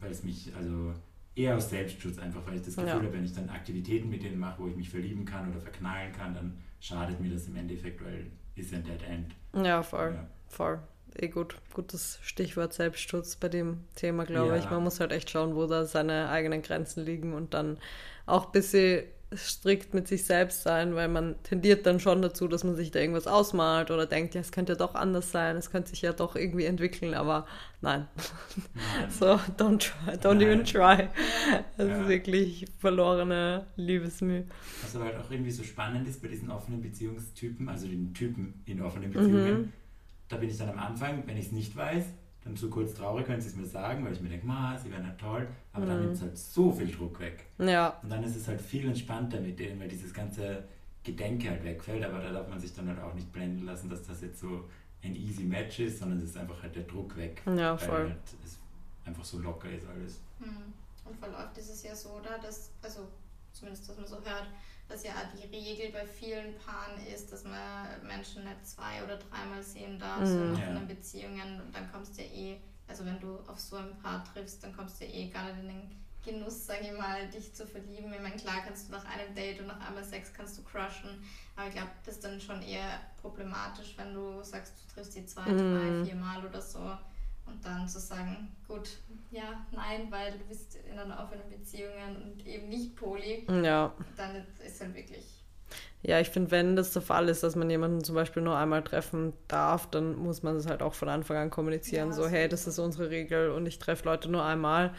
[0.00, 0.92] weil es mich, also
[1.34, 2.94] eher aus Selbstschutz einfach, weil ich das Gefühl Ja.
[2.94, 6.12] habe, wenn ich dann Aktivitäten mit denen mache, wo ich mich verlieben kann oder verknallen
[6.12, 9.34] kann, dann schadet mir das im Endeffekt, weil ist ein Dead End.
[9.66, 10.12] Ja, voll.
[10.14, 10.26] Ja.
[10.48, 10.80] Voll.
[11.16, 11.56] Eh gut.
[11.72, 14.56] Gutes Stichwort Selbstschutz bei dem Thema, glaube Ja.
[14.58, 14.68] ich.
[14.70, 17.78] Man muss halt echt schauen, wo da seine eigenen Grenzen liegen und dann
[18.26, 19.04] auch ein bisschen
[19.36, 22.98] strikt mit sich selbst sein, weil man tendiert dann schon dazu, dass man sich da
[22.98, 26.12] irgendwas ausmalt oder denkt, ja, es könnte ja doch anders sein, es könnte sich ja
[26.12, 27.46] doch irgendwie entwickeln, aber
[27.80, 28.08] nein.
[28.74, 29.10] Nein.
[29.10, 30.42] So, don't try, don't Nein.
[30.42, 31.08] even try.
[31.76, 32.02] Das Ja.
[32.02, 34.44] ist wirklich verlorene Liebesmühe.
[34.82, 38.62] Was aber halt auch irgendwie so spannend ist bei diesen offenen Beziehungstypen, also den Typen
[38.66, 38.84] in Mhm.
[38.84, 39.72] offenen Beziehungen,
[40.28, 42.04] da bin ich dann am Anfang, wenn ich es nicht weiß,
[42.44, 44.90] dann so kurz traurig, wenn sie es mir sagen, weil ich mir denke, ma, sie
[44.90, 46.02] wären halt toll, aber dann Mhm.
[46.04, 47.44] nimmt es halt so viel Druck weg.
[47.58, 50.64] Ja, Und dann ist es halt viel entspannter mit denen, weil dieses ganze
[51.04, 54.06] Gedenke halt wegfällt, aber da darf man sich dann halt auch nicht blenden lassen, dass
[54.06, 54.68] das jetzt so
[55.02, 57.42] ein easy Match ist, sondern es ist einfach halt der Druck weg.
[57.46, 58.08] ja, Weil voll.
[58.10, 58.58] halt es
[59.06, 60.20] einfach so locker ist alles.
[60.40, 60.72] Hm.
[61.04, 62.38] Und verläuft ist es ja so, oder?
[62.38, 63.00] Dass, also
[63.52, 64.46] zumindest, dass man so hört,
[64.90, 69.62] dass ja die Regel bei vielen Paaren ist, dass man Menschen nicht zwei oder dreimal
[69.62, 70.54] sehen darf, so in Mhm.
[70.56, 70.62] Ja.
[70.62, 71.60] offenen Beziehungen.
[71.60, 74.76] Und dann kommst du ja eh, also wenn du auf so ein Paar triffst, dann
[74.76, 78.12] kommst du ja eh gar nicht in den Genuss, sag ich mal, dich zu verlieben.
[78.12, 81.24] Ich meine, klar kannst du nach einem Date und nach einmal Sex kannst du crushen,
[81.56, 85.24] aber ich glaube, das ist dann schon eher problematisch, wenn du sagst, du triffst die
[85.24, 85.56] zwei, Mhm.
[85.74, 86.80] drei, vier Mal oder so.
[87.46, 88.88] Und dann zu sagen, gut,
[89.30, 91.90] ja, nein, weil du bist in einer offenen Beziehung
[92.22, 93.92] und eben nicht poly, Ja.
[94.16, 95.24] dann ist halt wirklich.
[96.02, 98.82] Ja, ich finde, wenn das der Fall ist, dass man jemanden zum Beispiel nur einmal
[98.82, 102.08] treffen darf, dann muss man das halt auch von Anfang an kommunizieren.
[102.08, 104.94] Ja, so, hey, das ist unsere Regel und ich treffe Leute nur einmal.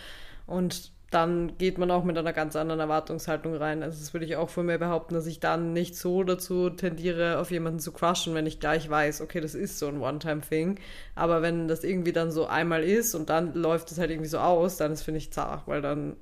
[0.46, 3.84] Und dann geht man auch mit einer ganz anderen Erwartungshaltung rein.
[3.84, 7.38] Also das würde ich auch von mir behaupten, dass ich dann nicht so dazu tendiere,
[7.38, 10.80] auf jemanden zu crushen, wenn ich gleich weiß, okay, das ist so ein One-Time-Thing.
[11.14, 14.40] Aber wenn das irgendwie dann so einmal ist und dann läuft es halt irgendwie so
[14.40, 16.16] aus, dann ist, finde ich, zart, weil dann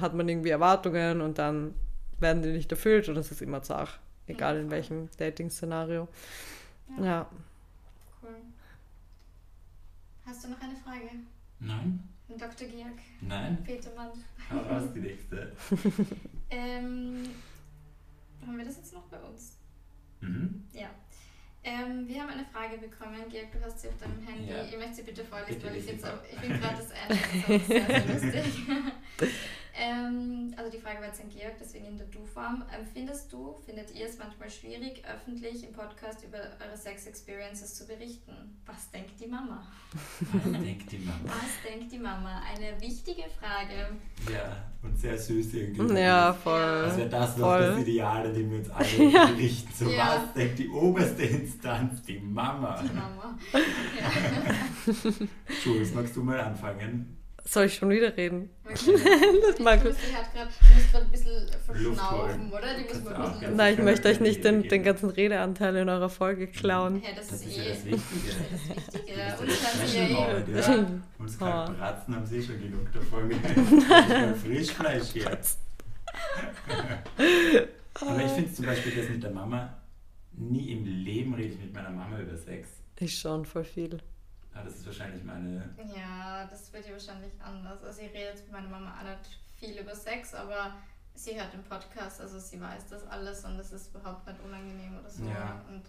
[0.00, 1.74] hat man irgendwie Erwartungen und dann
[2.18, 4.00] werden die nicht erfüllt und das ist immer zart.
[4.26, 6.08] Egal in welchem Dating-Szenario.
[6.98, 7.28] Ja.
[8.22, 8.36] Cool.
[10.24, 11.10] Hast du noch eine Frage?
[11.60, 12.11] Nein?
[12.38, 12.68] Dr.
[12.68, 13.58] Georg Nein?
[13.64, 14.10] Petermann.
[14.50, 15.52] Hau raus, die nächste.
[16.54, 17.24] Ähm,
[18.46, 19.56] haben wir das jetzt noch bei uns?
[20.20, 20.64] Mhm.
[20.74, 20.90] Ja.
[21.64, 23.16] Ähm, wir haben eine Frage bekommen.
[23.30, 24.50] Georg, du hast sie auf deinem Handy.
[24.50, 24.62] Ja.
[24.64, 27.22] Ich möchte sie bitte vorlesen, Bitte weil ich jetzt auch, ich bin gerade das Ende.
[27.32, 28.44] Das ist sehr, sehr lustig.
[30.92, 32.64] also Frage war jetzt an Georg, deswegen in der Du-Form.
[32.76, 37.86] Ähm, findest du, findet ihr es manchmal schwierig, öffentlich im Podcast über eure Sex-Experiences zu
[37.86, 38.32] berichten?
[38.66, 39.66] Was denkt die Mama?
[40.32, 41.18] Was denkt die Mama?
[41.26, 42.42] Was denkt die Mama?
[42.46, 43.96] Eine wichtige Frage.
[44.32, 45.94] Ja, und sehr süß irgendwie.
[46.00, 46.96] Ja, Das voll.
[46.96, 47.60] wäre das noch Voll.
[47.68, 49.26] das Ideal, an dem wir uns alle Ja.
[49.26, 49.72] berichten.
[49.74, 50.22] So Ja.
[50.24, 52.82] was denkt die oberste Instanz, die Mama.
[52.82, 53.38] Die Mama.
[53.52, 54.92] Ja.
[55.64, 57.16] Jules, magst du mal anfangen?
[57.44, 58.50] Soll ich schon wieder reden?
[58.64, 58.76] Okay.
[59.48, 59.94] Das mag ich.
[59.96, 62.74] Die hat grad, die muss gerade ein bisschen verschnaufen, oder?
[62.78, 63.06] Die muss
[63.42, 63.56] ein.
[63.56, 67.02] Nein, ich möchte euch nicht den, den ganzen Redeanteil in eurer Folge klauen.
[67.02, 68.00] Hey, das, Das ist ist eh ja das Wichtige.
[68.30, 69.16] das Wichtige.
[69.16, 70.44] Das Und Special ja eh.
[70.52, 70.60] Ja.
[70.76, 70.86] ja.
[71.18, 74.38] Uns kalt bratzen haben sie eh schon genug davon gehabt.
[74.38, 75.30] Frischfleisch hier.
[77.94, 79.74] Aber ich finde zum Beispiel das mit der Mama,
[80.32, 82.68] nie im Leben rede ich mit meiner Mama über Sex.
[83.00, 83.98] Ich schon voll viel.
[84.54, 85.74] Aber das ist wahrscheinlich meine.
[85.94, 87.82] Ja, das wird ja wahrscheinlich anders.
[87.82, 90.74] Also, sie redet mit meiner Mama auch nicht viel über Sex, aber
[91.14, 94.98] sie hört den Podcast, also sie weiß das alles und es ist überhaupt nicht unangenehm
[94.98, 95.24] oder so.
[95.24, 95.62] Ja.
[95.68, 95.84] Und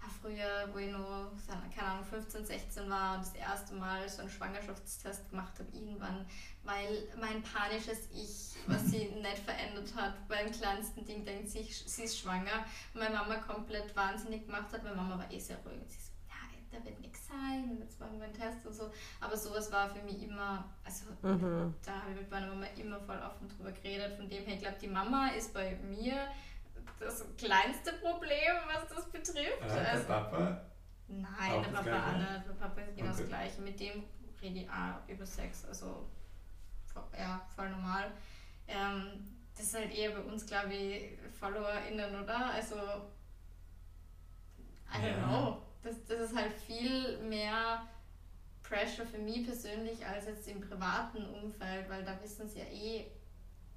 [0.00, 1.32] ja, früher, wo ich nur,
[1.74, 6.26] keine Ahnung, 15, 16 war und das erste Mal so einen Schwangerschaftstest gemacht habe, irgendwann,
[6.64, 12.04] weil mein panisches Ich, was sie nicht verändert hat, beim kleinsten Ding denkt sie, sie
[12.04, 14.82] ist schwanger und meine Mama komplett wahnsinnig gemacht hat.
[14.82, 15.80] Meine Mama war eh sehr ruhig.
[15.88, 16.03] Sie
[16.74, 18.90] da wird nichts sein und jetzt machen wir einen Test und so.
[19.20, 21.74] Aber sowas war für mich immer, also Mhm.
[21.84, 24.16] da habe ich mit meiner Mama immer voll offen drüber geredet.
[24.16, 26.28] Von dem her, ich glaube, die Mama ist bei mir
[27.00, 29.62] das kleinste Problem, was das betrifft.
[29.62, 30.60] Äh, der Also, Papa?
[31.08, 32.06] nein, auch der Papa Gleiche?
[32.06, 32.46] auch nicht.
[32.48, 33.18] Der Papa ist genau Okay.
[33.20, 33.60] das Gleiche.
[33.62, 34.04] Mit dem
[34.42, 35.64] rede ich auch über Sex.
[35.66, 36.08] Also,
[37.18, 38.10] ja, voll normal.
[38.68, 39.24] Ähm,
[39.56, 42.50] das ist halt eher bei uns, glaube ich, FollowerInnen, oder?
[42.52, 42.80] Also, I
[44.98, 45.28] don't Ja.
[45.28, 45.62] know.
[45.82, 47.86] Das, das ist halt viel mehr
[48.68, 53.04] Pressure für mich persönlich als jetzt im privaten Umfeld, weil da wissen sie ja eh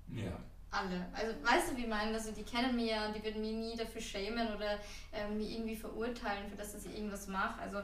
[0.09, 0.31] Ja.
[0.71, 1.05] alle.
[1.13, 2.13] Also weißt du, wie ich meine?
[2.13, 4.79] Also die kennen mich ja und die würden mich nie dafür schämen oder
[5.13, 7.61] ähm, mich irgendwie verurteilen, für das, dass ich irgendwas mache.
[7.61, 7.79] Also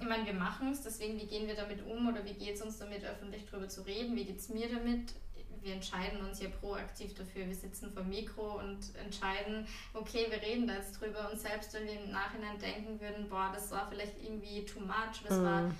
[0.00, 2.62] ich meine, wir machen es, deswegen wie gehen wir damit um oder wie geht es
[2.62, 4.16] uns damit, öffentlich drüber zu reden?
[4.16, 5.14] Wie geht es mir damit?
[5.62, 7.46] Wir entscheiden uns ja proaktiv dafür.
[7.46, 11.74] Wir sitzen vor dem Mikro und entscheiden, okay, wir reden da jetzt drüber und selbst
[11.74, 15.62] wenn wir im Nachhinein denken würden, boah, das war vielleicht irgendwie too much, das war
[15.62, 15.74] Mhm.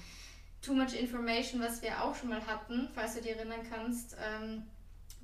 [0.67, 4.65] Too Much Information, was wir auch schon mal hatten, falls du dir erinnern kannst, ähm,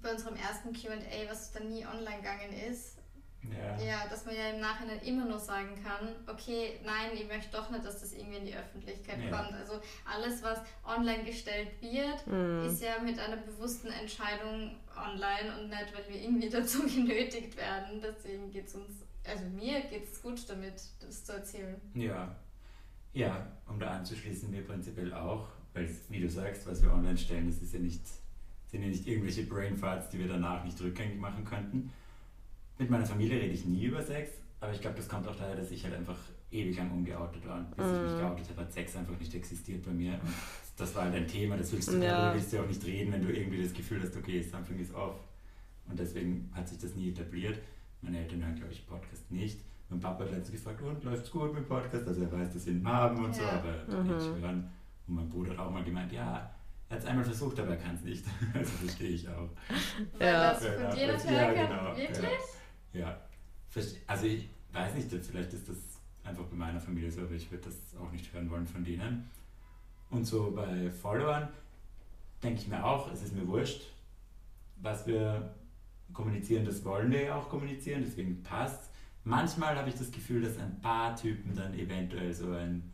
[0.00, 0.94] bei unserem ersten QA,
[1.28, 2.98] was dann nie online gegangen ist.
[3.42, 3.76] Ja.
[3.84, 7.70] Ja, dass man ja im Nachhinein immer nur sagen kann, okay, nein, ich möchte doch
[7.70, 9.36] nicht, dass das irgendwie in die Öffentlichkeit Ja.
[9.36, 9.52] kommt.
[9.54, 12.66] Also alles, was online gestellt wird, Mhm.
[12.66, 18.00] ist ja mit einer bewussten Entscheidung online und nicht, weil wir irgendwie dazu genötigt werden.
[18.00, 18.92] Deswegen geht es uns,
[19.26, 21.80] also mir geht es gut damit, das zu erzählen.
[21.94, 22.36] Ja.
[23.14, 27.46] Ja, um da anzuschließen, wir prinzipiell auch, weil, wie du sagst, was wir online stellen,
[27.46, 28.02] das ist ja nicht,
[28.68, 31.90] sind ja nicht irgendwelche Brainfarts, die wir danach nicht rückgängig machen könnten.
[32.78, 35.56] Mit meiner Familie rede ich nie über Sex, aber ich glaube, das kommt auch daher,
[35.56, 36.18] dass ich halt einfach
[36.50, 37.58] ewig lang ungeoutet war.
[37.58, 38.18] Und bis ich mich Mhm.
[38.18, 40.12] geoutet habe, hat Sex einfach nicht existiert bei mir.
[40.14, 40.32] Und
[40.76, 42.12] das war halt ein Thema, das willst du, Ja.
[42.16, 44.92] darüber willst du auch nicht reden, wenn du irgendwie das Gefühl hast, okay, something is
[44.94, 45.16] off.
[45.88, 47.58] Und deswegen hat sich das nie etabliert.
[48.00, 49.60] Meine Eltern hören, glaube ich, Podcast nicht.
[49.92, 52.08] Mein Papa hat letztens gefragt, und läuft's gut mit dem Podcast?
[52.08, 53.50] Also er weiß, dass wir ihn haben und so, Ja.
[53.60, 54.16] aber Mhm.
[54.16, 54.70] nicht hören.
[55.06, 56.50] Und mein Bruder hat auch mal gemeint, ja,
[56.88, 58.24] er hat es einmal versucht, aber er kann es nicht.
[58.54, 59.50] Also verstehe ich auch.
[60.18, 60.50] Weil Ja.
[60.54, 62.28] das von Ja, dir das- nicht ja, genau, Wirklich?
[62.94, 63.20] Ja,
[63.70, 65.76] Verste- also ich weiß nicht, vielleicht ist das
[66.24, 69.28] einfach bei meiner Familie so, aber ich würde das auch nicht hören wollen von denen.
[70.10, 71.48] Und so bei Followern
[72.42, 73.82] denke ich mir auch, es ist mir wurscht,
[74.76, 75.54] was wir
[76.14, 78.90] kommunizieren, das wollen wir ja auch kommunizieren, deswegen passt
[79.24, 82.92] Manchmal habe ich das Gefühl, dass ein paar Typen dann eventuell so ein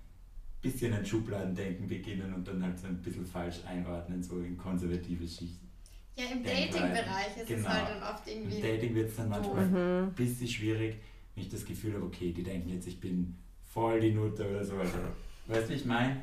[0.61, 5.27] bisschen ein Schubladendenken beginnen und dann halt so ein bisschen falsch einordnen, so in konservative
[5.27, 5.69] Schichten.
[6.17, 7.69] Ja, im Denk Dating-Bereich ist es Genau.
[7.69, 8.61] halt dann oft Im irgendwie.
[8.61, 10.09] Dating wird es dann manchmal Mhm.
[10.09, 10.97] ein bisschen schwierig,
[11.35, 13.37] wenn ich das Gefühl habe, okay, die denken jetzt, ich bin
[13.73, 14.75] voll die Nutte oder so.
[14.77, 14.99] Also,
[15.47, 16.21] weißt du, wie ich meine?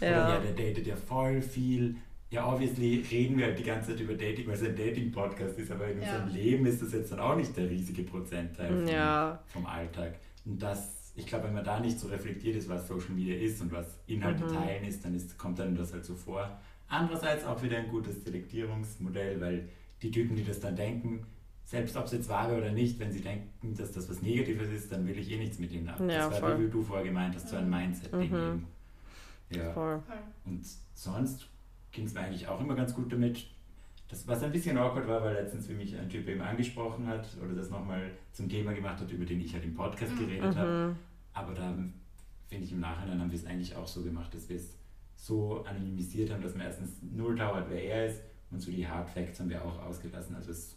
[0.00, 0.40] Oder ja, Ja.
[0.40, 1.96] der datet ja voll viel.
[2.30, 5.70] Ja, obviously reden wir halt die ganze Zeit über Dating, weil es ein Dating-Podcast ist,
[5.70, 6.16] aber in Ja.
[6.22, 9.42] unserem Leben ist das jetzt dann auch nicht der riesige Prozentteil vom, Ja.
[9.46, 10.16] vom Alltag.
[10.44, 13.62] Und das, ich glaube, wenn man da nicht so reflektiert ist, was Social Media ist
[13.62, 14.48] und was Inhalte Mhm.
[14.48, 16.58] teilen ist, dann ist, kommt einem das halt so vor.
[16.88, 19.68] Andererseits auch wieder ein gutes Selektierungsmodell, weil
[20.02, 21.24] die Typen, die das dann denken,
[21.64, 24.68] selbst ob es jetzt wahr wäre oder nicht, wenn sie denken, dass das was Negatives
[24.70, 26.08] ist, dann will ich eh nichts mit ihnen haben.
[26.10, 26.66] Ja, das war, voll.
[26.66, 28.36] wie du vorher gemeint hast, so ein Mindset-Ding Mhm.
[28.36, 28.66] eben.
[29.50, 29.72] Ja.
[29.72, 30.02] Voll.
[30.44, 30.62] Und
[30.94, 31.46] sonst
[31.98, 33.46] ging es mir eigentlich auch immer ganz gut damit.
[34.08, 37.26] Das, was ein bisschen awkward war, weil letztens für mich ein Typ eben angesprochen hat
[37.44, 40.18] oder das nochmal zum Thema gemacht hat, über den ich halt im Podcast Mhm.
[40.20, 40.96] geredet habe.
[41.34, 41.74] Aber da
[42.48, 44.76] finde ich im Nachhinein haben wir es eigentlich auch so gemacht, dass wir es
[45.16, 49.10] so anonymisiert haben, dass man erstens null dauert, wer er ist und so die Hard
[49.10, 50.34] Facts haben wir auch ausgelassen.
[50.36, 50.76] Also es,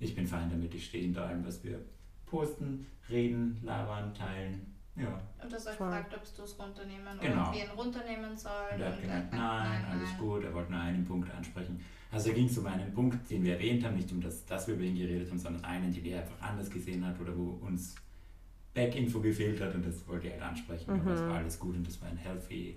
[0.00, 1.78] ich bin fein damit, ich stehe hinter allem, was wir
[2.26, 4.74] posten, reden, labern, teilen.
[4.98, 5.20] Ja.
[5.42, 5.72] Und das Voll.
[5.72, 7.42] gefragt, ob du es runternehmen Genau.
[7.42, 8.74] oder wir ihn runternehmen sollen.
[8.74, 11.80] Und er hat und gemeint, er- nein, alles gut, er wollte nur einen Punkt ansprechen.
[12.10, 14.74] Also ging es um einen Punkt, den wir erwähnt haben, nicht um das, dass wir
[14.74, 17.94] über ihn geredet haben, sondern einen, den er einfach anders gesehen hat oder wo uns
[18.74, 20.90] Backinfo gefehlt hat und das wollte er halt ansprechen.
[20.90, 22.76] Aber es war alles gut und das war ein healthy,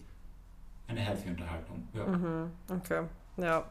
[0.87, 1.87] eine healthy Unterhaltung.
[1.93, 2.05] Ja.
[2.07, 3.03] Mhm, okay.
[3.37, 3.65] Ja.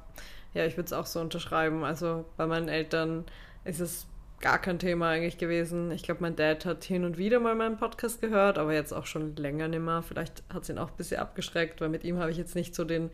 [0.55, 1.85] Ja, ich würde es auch so unterschreiben.
[1.85, 3.25] Also bei meinen Eltern
[3.65, 4.07] ist es
[4.41, 5.91] gar kein Thema eigentlich gewesen.
[5.91, 9.07] Ich glaube, mein Dad hat hin und wieder mal meinen Podcast gehört, aber jetzt auch
[9.07, 10.03] schon länger nicht mehr.
[10.03, 12.75] Vielleicht hat es ihn auch ein bisschen abgeschreckt, weil mit ihm habe ich jetzt nicht
[12.75, 13.11] so den,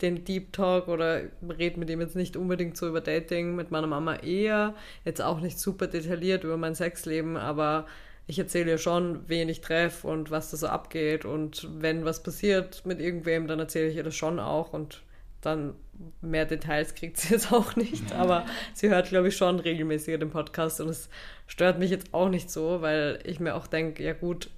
[0.00, 1.22] den Deep Talk oder
[1.58, 3.56] rede mit ihm jetzt nicht unbedingt so über Dating.
[3.56, 4.74] Mit meiner Mama eher.
[5.04, 7.86] Jetzt auch nicht super detailliert über mein Sexleben, aber
[8.26, 11.26] ich erzähle ihr schon, wen ich treffe und was da so abgeht.
[11.26, 14.72] Und wenn was passiert mit irgendwem, dann erzähle ich ihr das schon auch.
[14.72, 15.02] Und
[15.40, 15.74] dann
[16.20, 18.12] mehr Details kriegt sie jetzt auch nicht.
[18.12, 20.80] Aber sie hört, glaube ich, schon regelmäßig den Podcast.
[20.80, 21.08] Und es
[21.46, 24.50] stört mich jetzt auch nicht so, weil ich mir auch denke, ja gut,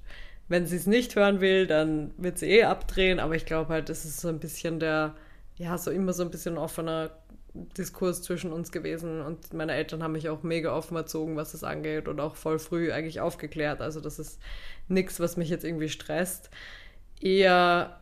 [0.49, 3.21] wenn sie es nicht hören will, dann wird sie eh abdrehen.
[3.21, 5.15] Aber ich glaube halt, das ist so ein bisschen der,
[5.57, 7.11] ja, so immer so ein bisschen offener
[7.55, 11.65] Diskurs zwischen uns gewesen und meine Eltern haben mich auch mega offen erzogen, was das
[11.65, 13.83] angeht und auch voll früh eigentlich aufgeklärt.
[13.83, 14.41] Also das ist
[14.89, 16.49] nichts, was mich jetzt irgendwie stresst.
[17.21, 18.01] Eher,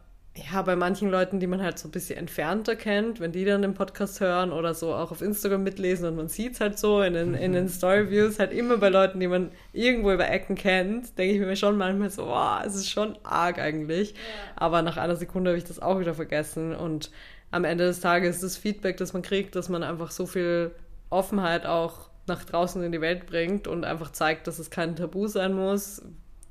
[0.51, 3.62] ja, bei manchen Leuten, die man halt so ein bisschen entfernter kennt, wenn die dann
[3.62, 7.03] den Podcast hören oder so auch auf Instagram mitlesen und man sieht es halt so
[7.03, 11.18] in den, in den Story-Views, halt immer bei Leuten, die man irgendwo über Ecken kennt,
[11.18, 14.12] denke ich mir schon manchmal so, wow, es ist schon arg eigentlich.
[14.12, 14.16] Ja.
[14.57, 16.74] Aber nach einer Sekunde habe ich das auch wieder vergessen.
[16.74, 17.11] Und
[17.51, 20.70] am Ende des Tages ist das Feedback, das man kriegt, dass man einfach so viel
[21.11, 25.26] Offenheit auch nach draußen in die Welt bringt und einfach zeigt, dass es kein Tabu
[25.26, 26.03] sein muss.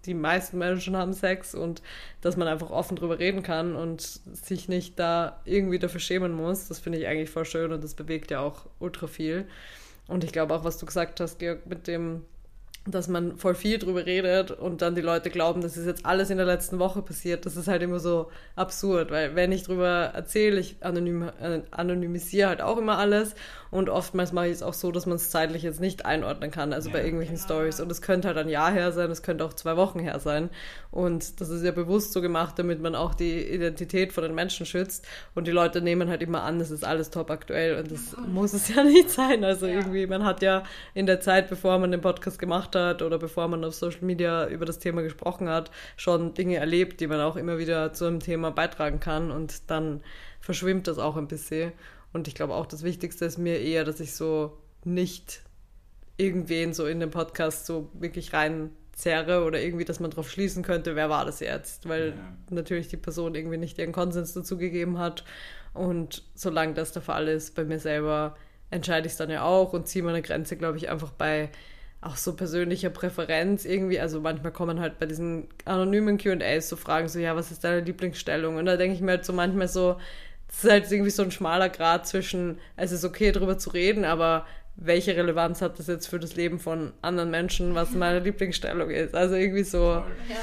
[0.06, 1.82] Die meisten Menschen haben Sex und
[2.22, 6.68] dass man einfach offen drüber reden kann und sich nicht da irgendwie dafür schämen muss.
[6.68, 9.46] Das finde ich eigentlich voll schön und das bewegt ja auch ultra viel.
[10.08, 12.24] Und ich glaube auch, was du gesagt hast, Georg, mit dem,
[12.88, 16.30] dass man voll viel drüber redet und dann die Leute glauben, das ist jetzt alles
[16.30, 17.46] in der letzten Woche passiert.
[17.46, 21.30] Das ist halt immer so absurd, weil wenn ich drüber erzähle, ich anonym,
[21.72, 23.36] anonymisiere halt auch immer alles
[23.72, 26.74] und oftmals mache ich es auch so, dass man es zeitlich jetzt nicht einordnen kann,
[26.74, 27.04] also bei Ja.
[27.06, 27.46] irgendwelchen Genau.
[27.46, 27.80] Stories.
[27.80, 30.50] Und es könnte halt ein Jahr her sein, es könnte auch zwei Wochen her sein.
[30.92, 34.66] Und das ist ja bewusst so gemacht, damit man auch die Identität von den Menschen
[34.66, 35.08] schützt.
[35.36, 38.54] Und die Leute nehmen halt immer an, das ist alles top aktuell und das muss
[38.54, 39.44] es ja nicht sein.
[39.44, 39.76] Also Ja.
[39.76, 40.64] irgendwie, man hat ja
[40.94, 44.48] in der Zeit, bevor man den Podcast gemacht hat oder bevor man auf Social Media
[44.48, 48.20] über das Thema gesprochen hat, schon Dinge erlebt, die man auch immer wieder zu einem
[48.20, 50.02] Thema beitragen kann und dann
[50.40, 51.72] verschwimmt das auch ein bisschen.
[52.14, 55.42] Und ich glaube auch, das Wichtigste ist mir eher, dass ich so nicht
[56.18, 60.96] irgendwen so in den Podcast so wirklich reinzerre oder irgendwie, dass man drauf schließen könnte,
[60.96, 61.88] wer war das jetzt?
[61.88, 62.16] Weil Ja.
[62.50, 65.24] natürlich die Person irgendwie nicht ihren Konsens dazu gegeben hat.
[65.74, 68.36] Und solange das der Fall ist, bei mir selber
[68.72, 71.50] entscheide ich es dann ja auch und ziehe meine Grenze, glaube ich, einfach bei
[72.02, 74.00] auch so persönlicher Präferenz irgendwie.
[74.00, 77.82] Also manchmal kommen halt bei diesen anonymen QAs so Fragen, so, ja, was ist deine
[77.82, 78.56] Lieblingsstellung?
[78.56, 79.98] Und da denke ich mir halt so manchmal so,
[80.50, 84.04] das ist halt irgendwie so ein schmaler Grad zwischen, es ist okay, darüber zu reden,
[84.04, 84.46] aber
[84.76, 89.16] welche Relevanz hat das jetzt für das Leben von anderen Menschen, was meine Lieblingsstellung ist?
[89.16, 90.06] Also irgendwie so, Voll.
[90.30, 90.36] Ja.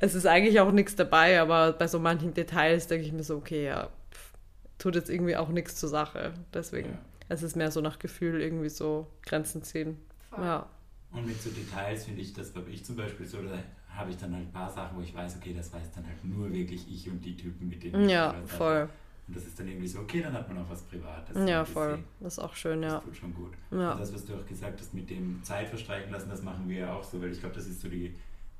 [0.00, 3.36] es ist eigentlich auch nichts dabei, aber bei so manchen Details denke ich mir so,
[3.36, 4.32] okay, ja, pff,
[4.78, 6.32] tut jetzt irgendwie auch nichts zur Sache.
[6.52, 6.98] Deswegen, Ja.
[7.28, 9.96] es ist mehr so nach Gefühl irgendwie so Grenzen ziehen.
[10.30, 10.44] Voll.
[10.44, 10.66] Ja.
[11.10, 13.58] Und mit so Details finde ich, das habe ich zum Beispiel so, da
[13.96, 16.22] habe ich dann halt ein paar Sachen, wo ich weiß, okay, das weiß dann halt
[16.24, 18.88] nur wirklich ich und die Typen, mit denen ich Ja, gehört habe.
[19.28, 21.36] Und das ist dann irgendwie so, okay, dann hat man auch was Privates.
[21.48, 21.88] Ja, voll.
[21.88, 22.04] bisschen.
[22.20, 22.98] Das ist auch schön, Das ja.
[23.00, 23.52] tut schon gut.
[23.70, 23.92] Ja.
[23.92, 26.78] Und das, was du auch gesagt hast, mit dem Zeit verstreichen lassen, das machen wir
[26.78, 28.14] ja auch so, weil ich glaube, das ist so die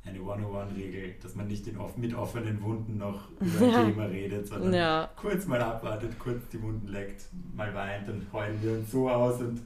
[0.04, 3.84] eine 101-Regel, dass man nicht in mit offenen Wunden noch über ein Ja.
[3.84, 8.58] Thema redet, sondern Ja, kurz mal abwartet, kurz die Wunden leckt, mal weint, dann heulen
[8.62, 9.60] wir uns so aus und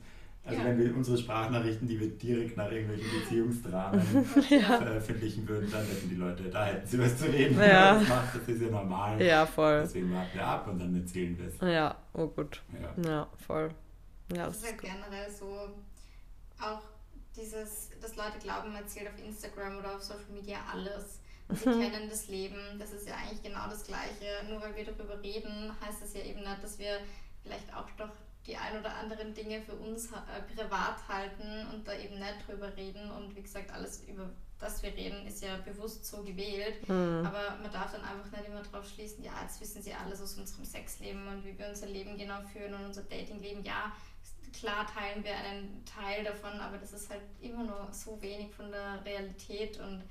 [0.45, 0.65] also Ja.
[0.65, 4.01] wenn wir unsere Sprachnachrichten, die wir direkt nach irgendwelchen Beziehungsdramen
[4.51, 4.61] ja.
[4.79, 7.59] veröffentlichen würden, dann hätten die Leute, da hätten sie was zu reden.
[7.61, 7.95] Ja.
[8.01, 9.23] Das, macht, das ist ja normal.
[9.23, 9.83] Ja, voll.
[9.83, 11.61] Deswegen warten wir ab und dann erzählen wir es.
[11.61, 12.61] Ja, oh gut.
[12.81, 13.11] Ja.
[13.11, 13.71] Ja, voll.
[14.35, 14.91] Ja, Das das ist halt gut.
[14.91, 15.69] generell so
[16.61, 16.83] auch
[17.37, 21.21] dieses, dass Leute glauben, man erzählt auf Instagram oder auf Social Media alles.
[21.51, 22.57] Sie kennen das Leben.
[22.79, 24.43] Das ist ja eigentlich genau das Gleiche.
[24.49, 26.99] Nur weil wir darüber reden, heißt das ja eben nicht, dass wir
[27.43, 28.11] vielleicht auch doch
[28.47, 32.77] die ein oder anderen Dinge für uns äh, privat halten und da eben nicht drüber
[32.77, 33.11] reden.
[33.11, 36.89] Und wie gesagt, alles über das wir reden, ist ja bewusst so gewählt.
[36.89, 37.27] Mhm.
[37.27, 40.39] Aber man darf dann einfach nicht immer drauf schließen, ja, jetzt wissen sie alles aus
[40.39, 43.65] unserem Sexleben und wie wir unser Leben genau führen und unser Datingleben.
[43.65, 43.93] Ja,
[44.53, 48.71] klar teilen wir einen Teil davon, aber das ist halt immer nur so wenig von
[48.71, 50.03] der Realität und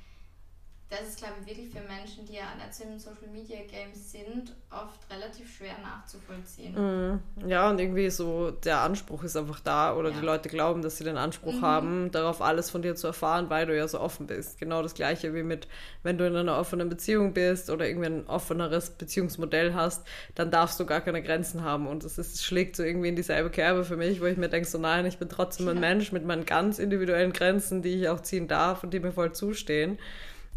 [0.91, 4.53] das ist, glaube ich, wirklich für Menschen, die ja so im Social Media Games sind,
[4.69, 6.73] oft relativ schwer nachzuvollziehen.
[6.73, 10.19] Mm, ja, und irgendwie so der Anspruch ist einfach da oder ja.
[10.19, 11.61] die Leute glauben, dass sie den Anspruch mhm.
[11.61, 14.59] haben, darauf alles von dir zu erfahren, weil du ja so offen bist.
[14.59, 15.69] Genau das gleiche wie mit,
[16.03, 20.77] wenn du in einer offenen Beziehung bist oder irgendwie ein offeneres Beziehungsmodell hast, dann darfst
[20.77, 21.87] du gar keine Grenzen haben.
[21.87, 24.49] Und es, ist, es schlägt so irgendwie in dieselbe Kerbe für mich, wo ich mir
[24.49, 25.81] denke, so nein, ich bin trotzdem ein ja.
[25.81, 29.31] Mensch mit meinen ganz individuellen Grenzen, die ich auch ziehen darf und die mir voll
[29.31, 29.97] zustehen.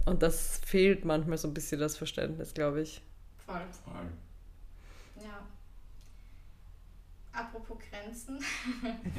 [0.05, 3.03] Und das fehlt manchmal so ein bisschen das Verständnis, glaube ich.
[3.47, 3.63] Voll.
[3.85, 4.07] Voll.
[5.23, 5.47] Ja.
[7.33, 8.39] Apropos Grenzen.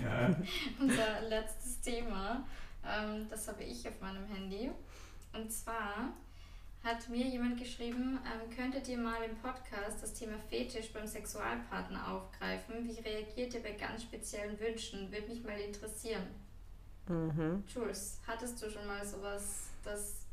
[0.03, 0.35] Ja.
[0.79, 2.45] Unser letztes Thema,
[2.85, 4.71] ähm, das habe ich auf meinem Handy.
[5.33, 6.13] Und zwar
[6.83, 12.11] hat mir jemand geschrieben, ähm, könntet ihr mal im Podcast das Thema Fetisch beim Sexualpartner
[12.11, 12.87] aufgreifen?
[12.87, 15.11] Wie reagiert ihr bei ganz speziellen Wünschen?
[15.11, 16.27] Würde mich mal interessieren.
[17.07, 17.63] Mhm.
[17.67, 20.24] Jules, hattest du schon mal sowas, das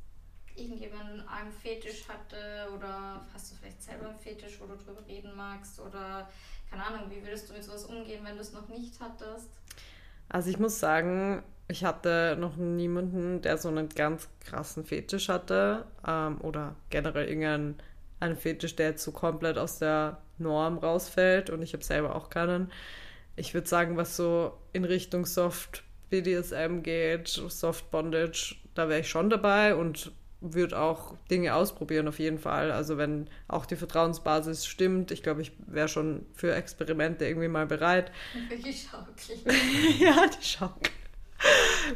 [0.56, 5.34] irgendjemand einen Fetisch hatte oder hast du vielleicht selber einen Fetisch, wo du drüber reden
[5.36, 6.28] magst oder
[6.70, 9.50] keine Ahnung, wie würdest du mit sowas umgehen, wenn du es noch nicht hattest?
[10.28, 15.84] Also ich muss sagen, ich hatte noch niemanden, der so einen ganz krassen Fetisch hatte
[16.06, 17.80] ähm, oder generell irgendeinen
[18.20, 22.30] einen Fetisch, der jetzt so komplett aus der Norm rausfällt und ich habe selber auch
[22.30, 22.70] keinen.
[23.36, 29.08] Ich würde sagen, was so in Richtung Soft BDSM geht, Soft Bondage, da wäre ich
[29.08, 30.12] schon dabei und
[30.42, 32.70] würde auch Dinge ausprobieren auf jeden Fall.
[32.70, 37.66] Also wenn auch die Vertrauensbasis stimmt, ich glaube, ich wäre schon für Experimente irgendwie mal
[37.66, 38.10] bereit.
[38.50, 39.54] Die Schaukel.
[39.98, 40.92] ja, die Schaukel.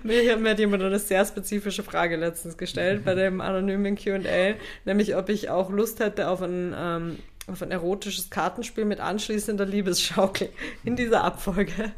[0.03, 5.17] Mir, mir hat jemand eine sehr spezifische Frage letztens gestellt bei dem anonymen QA, nämlich
[5.17, 10.49] ob ich auch Lust hätte auf ein, ähm, auf ein erotisches Kartenspiel mit anschließender Liebesschaukel
[10.85, 11.93] in dieser Abfolge.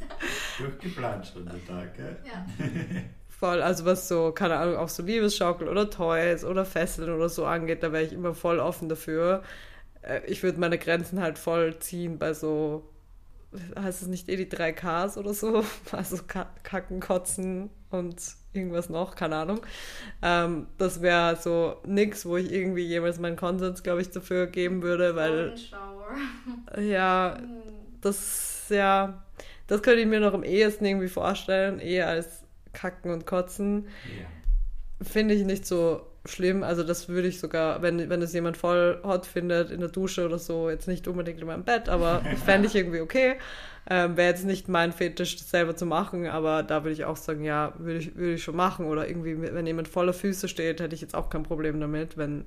[0.59, 2.17] Durchgeplant schon der Tag, gell?
[2.27, 2.47] Ja.
[3.39, 7.47] voll, also was so, keine Ahnung, auch so Liebesschaukel oder Toys oder Fesseln oder so
[7.47, 9.43] angeht, da wäre ich immer voll offen dafür.
[10.03, 12.91] Äh, ich würde meine Grenzen halt voll ziehen bei so,
[13.79, 15.65] heißt es nicht eh die 3 Ks oder so?
[15.93, 18.21] Also Kacken, Kotzen und
[18.53, 19.61] irgendwas noch, keine Ahnung.
[20.21, 24.83] Ähm, das wäre so nix, wo ich irgendwie jemals meinen Konsens, glaube ich, dafür geben
[24.83, 25.55] würde, weil.
[26.81, 27.49] Ja, hm.
[28.01, 29.23] das, ja,
[29.67, 33.87] das könnte ich mir noch am ehesten irgendwie vorstellen, eher als Kacken und Kotzen.
[34.07, 34.29] Yeah.
[35.01, 36.63] Finde ich nicht so schlimm.
[36.63, 40.25] Also das würde ich sogar, wenn, wenn es jemand voll hot findet in der Dusche
[40.25, 43.37] oder so, jetzt nicht unbedingt in meinem Bett, aber fände ich irgendwie okay.
[43.91, 47.17] Ähm, Wäre jetzt nicht mein Fetisch, das selber zu machen, aber da würde ich auch
[47.17, 48.87] sagen, ja, würde ich, würde ich schon machen.
[48.87, 52.45] Oder irgendwie, wenn jemand voller Füße steht, hätte ich jetzt auch kein Problem damit, wenn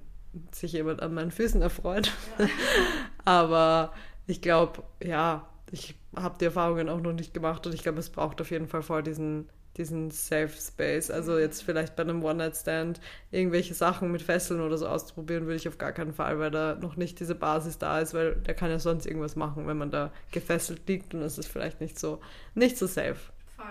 [0.52, 2.12] sich jemand an meinen Füßen erfreut.
[2.38, 2.48] Ja.
[3.26, 3.94] aber
[4.28, 8.10] ich glaube, ja, ich habe die Erfahrungen auch noch nicht gemacht und ich glaube, es
[8.10, 11.10] braucht auf jeden Fall voll diesen diesen Safe Space.
[11.10, 13.00] Also jetzt vielleicht bei einem One-Night-Stand
[13.32, 16.76] irgendwelche Sachen mit Fesseln oder so auszuprobieren, würde ich auf gar keinen Fall, weil da
[16.76, 19.92] noch nicht diese Basis da ist, weil der kann ja sonst irgendwas machen, wenn man
[19.92, 22.20] da gefesselt liegt und es ist vielleicht nicht so,
[22.54, 23.20] nicht so safe.
[23.56, 23.66] Voll.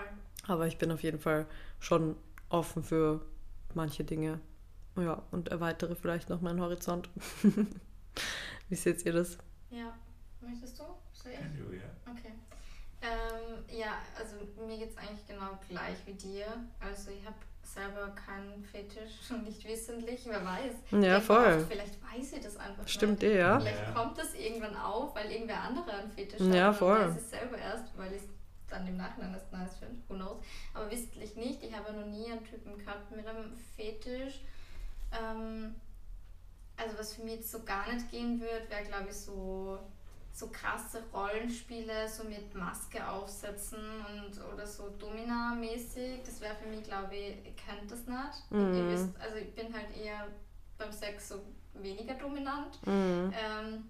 [0.47, 1.45] Aber ich bin auf jeden Fall
[1.79, 2.15] schon
[2.49, 3.21] offen für
[3.73, 4.39] manche Dinge.
[4.97, 7.09] Ja, und erweitere vielleicht noch meinen Horizont.
[8.69, 9.37] Wie seht ihr das?
[9.69, 9.97] Ja,
[10.41, 10.83] möchtest du?
[11.13, 11.39] Soll ich?
[11.57, 11.83] Du, ja.
[12.09, 12.33] Okay.
[13.01, 14.35] Ähm, ja, also
[14.65, 16.45] mir geht es eigentlich genau gleich wie dir.
[16.79, 21.03] Also ich habe selber keinen Fetisch, nicht wissentlich, wer weiß.
[21.03, 21.63] Ja, voll.
[21.63, 23.59] Auch, vielleicht weiß ich das einfach Stimmt eh, ja.
[23.59, 23.91] Vielleicht ja.
[23.91, 26.53] kommt das irgendwann auf, weil irgendwer andere einen Fetisch hat.
[26.53, 26.99] Ja, voll.
[26.99, 28.29] Und weiß es selber erst, weil ich es
[28.67, 30.01] dann im Nachhinein erst nice finde.
[30.07, 30.37] Who knows.
[30.73, 31.63] Aber wissentlich nicht.
[31.63, 34.41] Ich habe noch nie einen Typen gehabt mit einem Fetisch.
[35.11, 35.75] Ähm,
[36.77, 39.79] also was für mich jetzt so gar nicht gehen würde, wäre glaube ich so
[40.33, 46.23] so krasse Rollenspiele, so mit Maske aufsetzen und oder so Domina-mäßig.
[46.23, 48.51] Das wäre für mich, glaube ich, ihr kennt das nicht.
[48.51, 48.73] Mhm.
[48.73, 50.27] Ihr wisst, also ich bin halt eher
[50.77, 51.41] beim Sex so
[51.73, 52.79] weniger dominant.
[52.85, 53.33] Mhm.
[53.33, 53.89] Ähm,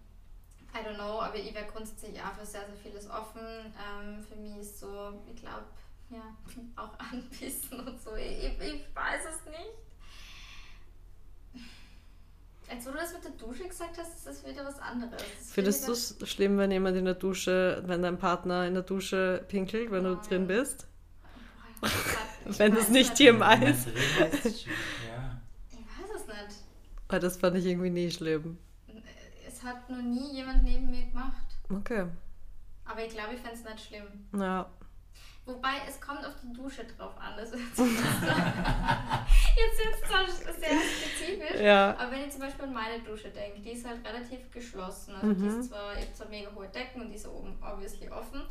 [0.73, 3.41] I don't know, aber ich wäre grundsätzlich auch für sehr, sehr vieles offen.
[3.41, 5.65] Ähm, für mich ist so, ich glaube,
[6.09, 6.35] ja,
[6.75, 8.15] auch anbissen und so.
[8.15, 9.90] Ich, ich weiß es nicht.
[12.71, 15.21] Als du das mit der Dusche gesagt hast, ist das wieder was anderes.
[15.51, 19.43] Findest du es schlimm, wenn jemand in der Dusche, wenn dein Partner in der Dusche
[19.49, 20.15] pinkelt, wenn oh.
[20.15, 20.87] du drin bist?
[21.81, 21.87] Oh,
[22.45, 23.87] wenn es nicht hier im Eis.
[23.87, 24.25] Ja.
[24.25, 24.67] Ich
[25.77, 26.63] weiß es nicht.
[27.09, 28.57] Weil das fand ich irgendwie nie schlimm.
[29.45, 31.47] Es hat noch nie jemand neben mir gemacht.
[31.69, 32.05] Okay.
[32.85, 34.05] Aber ich glaube, ich fände es nicht schlimm.
[34.39, 34.69] Ja.
[35.45, 37.33] Wobei, es kommt auf die Dusche drauf an.
[37.35, 37.79] Das ist jetzt
[39.57, 41.95] jetzt jetzt zwar sehr spezifisch, Ja.
[41.97, 45.15] aber wenn ich zum Beispiel an meine Dusche denke, die ist halt relativ geschlossen.
[45.15, 45.59] Also die Mhm.
[45.59, 48.41] ist zwar, ich habe zwar mega hohe Decken und die ist oben obviously offen,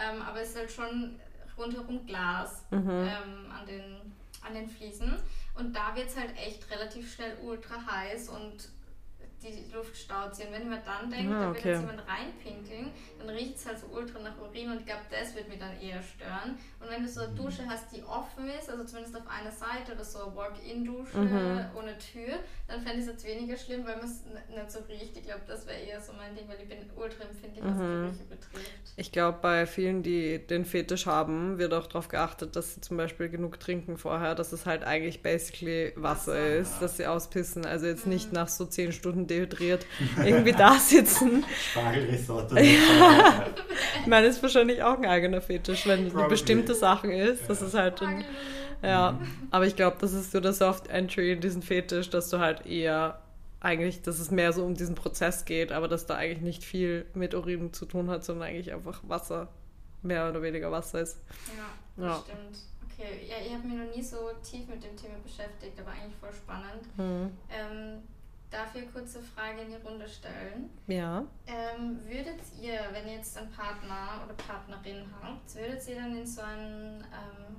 [0.00, 1.18] ähm, aber es ist halt schon
[1.58, 2.90] rundherum Glas Mhm.
[2.90, 4.14] ähm, an, den,
[4.46, 5.16] an den Fliesen.
[5.54, 8.68] Und da wird es halt echt relativ schnell ultra heiß und
[9.52, 10.46] die Luft staut sich.
[10.46, 11.68] Und wenn ich mir dann denke, Ah, da wird okay.
[11.70, 15.34] jetzt jemand reinpinkeln, dann riecht es halt so ultra nach Urin und ich glaube, das
[15.34, 16.58] wird mich dann eher stören.
[16.80, 17.36] Und wenn du so eine Mhm.
[17.36, 21.60] Dusche hast, die offen ist, also zumindest auf einer Seite oder so eine Walk-in-Dusche Mhm.
[21.76, 22.38] ohne Tür,
[22.68, 25.16] dann fände ich es jetzt weniger schlimm, weil man es nicht so riecht.
[25.16, 28.02] Ich glaube, das wäre eher so mein Ding, weil ich bin ultra empfindlich, was Mhm.
[28.02, 28.70] Gerüche betrifft.
[28.96, 32.96] Ich glaube, bei vielen, die den Fetisch haben, wird auch darauf geachtet, dass sie zum
[32.96, 36.56] Beispiel genug trinken vorher, dass es halt eigentlich basically Wasser Wasser.
[36.56, 37.64] ist, dass sie auspissen.
[37.66, 38.34] Also jetzt nicht Mhm.
[38.34, 39.86] nach so zehn Stunden dehydriert
[40.24, 41.44] irgendwie da sitzen.
[41.72, 42.56] Spargelrisotto.
[44.00, 47.48] Ich meine, das ist wahrscheinlich auch ein eigener Fetisch, wenn es eine bestimmte Sachen ist.
[47.48, 47.66] Das Ja.
[47.66, 48.24] ist halt ein,
[48.82, 49.18] Ja,
[49.50, 52.66] aber ich glaube, das ist so der Soft Entry in diesen Fetisch, dass du halt
[52.66, 53.20] eher
[53.60, 57.04] eigentlich, dass es mehr so um diesen Prozess geht, aber dass da eigentlich nicht viel
[57.14, 59.48] mit Urin zu tun hat, sondern eigentlich einfach Wasser,
[60.02, 61.18] mehr oder weniger Wasser ist.
[61.96, 62.08] Ja, Ja.
[62.10, 62.58] das stimmt.
[62.92, 66.14] Okay, ja, ich habe mich noch nie so tief mit dem Thema beschäftigt, aber eigentlich
[66.20, 66.84] voll spannend.
[66.96, 67.30] Hm.
[67.50, 68.02] Ähm,
[68.56, 70.70] darf eine kurze Frage in die Runde stellen?
[70.86, 71.24] Ja.
[71.46, 76.26] Ähm, würdet ihr, wenn ihr jetzt einen Partner oder Partnerin habt, würdet ihr dann in
[76.26, 77.56] so einen, ähm,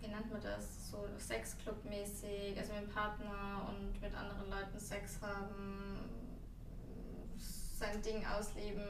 [0.00, 5.20] wie nennt man das, so Sexclub-mäßig, also mit dem Partner und mit anderen Leuten Sex
[5.22, 6.00] haben,
[7.82, 8.82] sein Ding ausleben,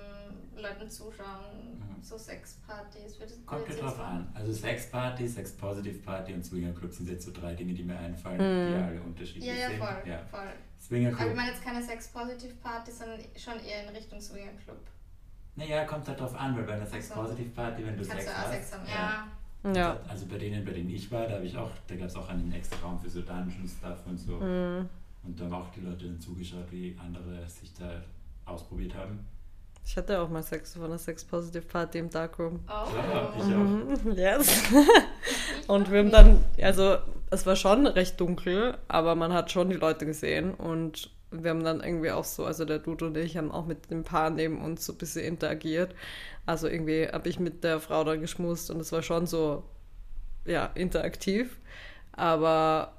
[0.56, 2.02] Leuten zuschauen, Mhm.
[2.02, 3.18] so Sexpartys?
[3.46, 4.28] Kommt ja drauf an.
[4.34, 8.68] Also Sex-Party, Sex-Positive-Party und Swingerclub sind jetzt so drei Dinge, die mir einfallen, Mhm.
[8.68, 9.78] die alle unterschiedlich Ja, ja, sind.
[9.78, 10.18] voll, Ja.
[10.30, 10.52] voll.
[10.90, 14.76] Aber ich meine jetzt keine Sex-Positive-Party, sondern schon eher in Richtung Swingerclub.
[15.56, 16.92] Naja, kommt halt drauf an, weil bei einer Ach so.
[16.94, 18.52] Sex-Positive-Party, wenn du Kannst Sex du auch hast.
[18.52, 19.28] Sex haben, ja.
[19.72, 20.00] Ja.
[20.08, 22.28] Also bei denen, bei denen ich war, da habe ich auch, da gab es auch
[22.28, 24.40] einen extra Raum für so Dungeon-Stuff und so.
[24.40, 24.88] Hm.
[25.24, 28.02] Und da haben auch die Leute dann zugeschaut, wie andere sich da
[28.46, 29.26] ausprobiert haben.
[29.84, 32.60] Ich hatte auch mal Sex auf einer Sex-Positive-Party im Darkroom.
[32.68, 32.70] Oh.
[32.96, 34.04] Ja, ich auch.
[34.04, 34.62] Mhm, Yes.
[35.66, 36.98] Und wir haben dann, also
[37.30, 41.64] es war schon recht dunkel, aber man hat schon die Leute gesehen und wir haben
[41.64, 44.62] dann irgendwie auch so, also der Dude und ich haben auch mit dem Paar neben
[44.62, 45.94] uns so ein bisschen interagiert.
[46.46, 49.64] Also irgendwie habe ich mit der Frau da geschmust und es war schon so,
[50.44, 51.58] ja, interaktiv.
[52.12, 52.92] Aber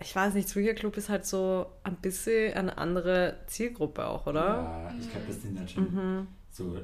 [0.00, 4.40] ich weiß nicht, Swinger Club ist halt so ein bisschen eine andere Zielgruppe auch, oder?
[4.40, 6.26] Ja, ich glaube, das sind dann schon Mhm.
[6.50, 6.76] so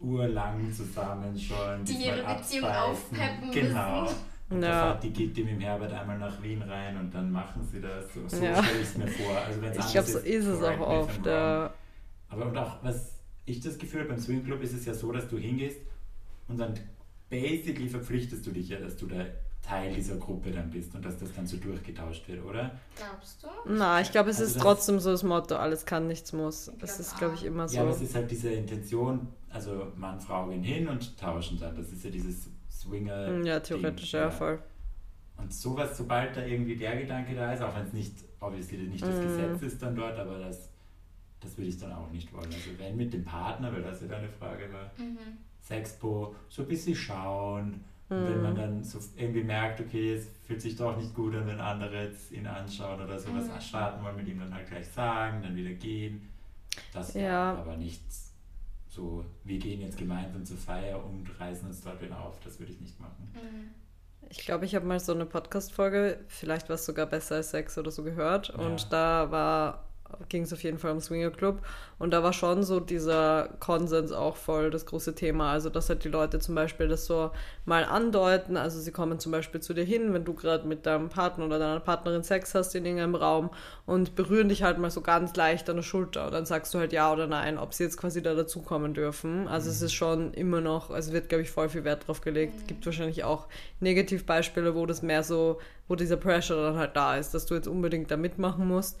[0.00, 1.84] urlang zusammen schon.
[1.84, 4.02] Die ihre Beziehung aufpeppen Genau.
[4.02, 4.16] müssen.
[4.50, 4.68] Und Ja.
[4.70, 7.66] da fährt die geht die mit dem Herbert einmal nach Wien rein und dann machen
[7.70, 8.12] sie das.
[8.12, 8.62] So, so Ja.
[8.62, 9.36] stelle ich es mir vor.
[9.38, 11.26] Also Ich glaube, so ist es auch I'm oft.
[11.26, 11.72] Ja.
[12.28, 15.28] Aber und auch, was ich das Gefühl habe, beim Swingclub ist es ja so, dass
[15.28, 15.78] du hingehst
[16.48, 16.74] und dann
[17.30, 19.24] basically verpflichtest du dich ja, dass du da
[19.62, 22.72] Teil dieser Gruppe dann bist und dass das dann so durchgetauscht wird, oder?
[22.96, 23.46] Glaubst du?
[23.72, 26.70] Na, ich glaube, es Also ist trotzdem so das Motto, alles kann, nichts muss.
[26.80, 27.76] Das ist, glaube ich, immer so.
[27.76, 31.76] Ja, aber es ist halt diese Intention, also Mann, Frau gehen hin und tauschen dann.
[31.76, 33.28] Das ist ja dieses Swinger.
[33.28, 34.58] Mm, ja, theoretisch, ja, voll.
[35.36, 39.02] Und sowas, sobald da irgendwie der Gedanke da ist, auch wenn es nicht, obviously nicht
[39.02, 39.22] das Mhm.
[39.22, 40.68] Gesetz ist dann dort, aber das,
[41.40, 42.46] das würde ich dann auch nicht wollen.
[42.52, 45.18] Also wenn mit dem Partner, weil das ja deine Frage war, Mhm.
[45.60, 47.84] Sexpo, so ein bisschen schauen.
[48.12, 48.42] Und wenn Mhm.
[48.42, 52.04] man dann so irgendwie merkt, okay, es fühlt sich doch nicht gut an, wenn andere
[52.04, 53.60] jetzt ihn anschauen oder sowas, Mhm.
[53.60, 56.28] starten wollen, mit ihm dann halt gleich sagen, dann wieder gehen.
[56.92, 57.54] Das ja.
[57.54, 58.30] aber nichts
[58.88, 62.38] so, wir gehen jetzt gemeinsam zur Feier und reißen uns dort wieder auf.
[62.44, 63.30] Das würde ich nicht machen.
[63.34, 63.70] Mhm.
[64.28, 67.76] Ich glaube, ich habe mal so eine Podcast-Folge, vielleicht war es sogar besser als Sex
[67.78, 68.48] oder so gehört.
[68.48, 68.54] Ja.
[68.56, 69.88] Und da war
[70.28, 71.60] ging es auf jeden Fall um Swinger Club.
[71.98, 75.52] Und da war schon so dieser Konsens auch voll das große Thema.
[75.52, 77.30] Also, dass halt die Leute zum Beispiel das so
[77.64, 78.56] mal andeuten.
[78.56, 81.58] Also, sie kommen zum Beispiel zu dir hin, wenn du gerade mit deinem Partner oder
[81.58, 83.50] deiner Partnerin Sex hast in irgendeinem Raum
[83.86, 86.26] und berühren dich halt mal so ganz leicht an der Schulter.
[86.26, 89.46] Und dann sagst du halt ja oder nein, ob sie jetzt quasi da dazukommen dürfen.
[89.46, 92.54] Also, es ist schon immer noch, also wird, glaube ich, voll viel Wert drauf gelegt.
[92.58, 93.46] Es gibt wahrscheinlich auch
[93.80, 97.68] Negativbeispiele, wo das mehr so, wo dieser Pressure dann halt da ist, dass du jetzt
[97.68, 98.98] unbedingt da mitmachen musst.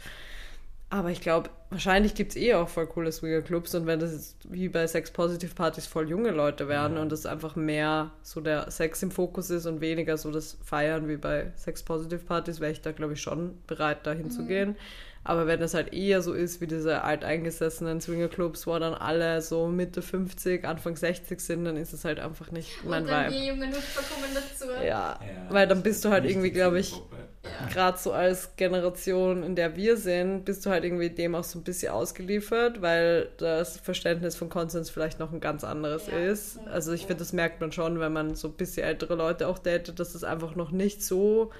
[0.92, 4.36] Aber ich glaube, wahrscheinlich gibt es eh auch voll coole Swinger-Clubs und wenn das jetzt
[4.52, 7.02] wie bei Sex-Positive-Partys voll junge Leute werden Ja.
[7.02, 11.08] und das einfach mehr so der Sex im Fokus ist und weniger so das Feiern
[11.08, 14.76] wie bei Sex-Positive-Partys, wäre ich da, glaube ich, schon bereit, da hinzugehen.
[15.24, 19.68] Aber wenn das halt eher so ist wie diese alteingesessenen Swinger-Clubs, wo dann alle so
[19.68, 23.40] Mitte 50, Anfang 60 sind, dann ist es halt einfach nicht mein Und dann Vibe.
[23.40, 24.70] die jungen Hüpfer kommen dazu.
[24.84, 27.16] Ja, Ja, weil dann bist ist du halt irgendwie, glaube ich, Zielgruppe.
[27.44, 27.66] Ja.
[27.72, 31.58] gerade so als Generation, in der wir sind, bist du halt irgendwie dem auch so
[31.58, 36.12] ein bisschen ausgeliefert, weil das Verständnis von Konsens vielleicht noch ein ganz anderes Ja.
[36.12, 36.60] ist.
[36.68, 39.58] Also ich finde, das merkt man schon, wenn man so ein bisschen ältere Leute auch
[39.58, 41.50] datet, dass es einfach noch nicht so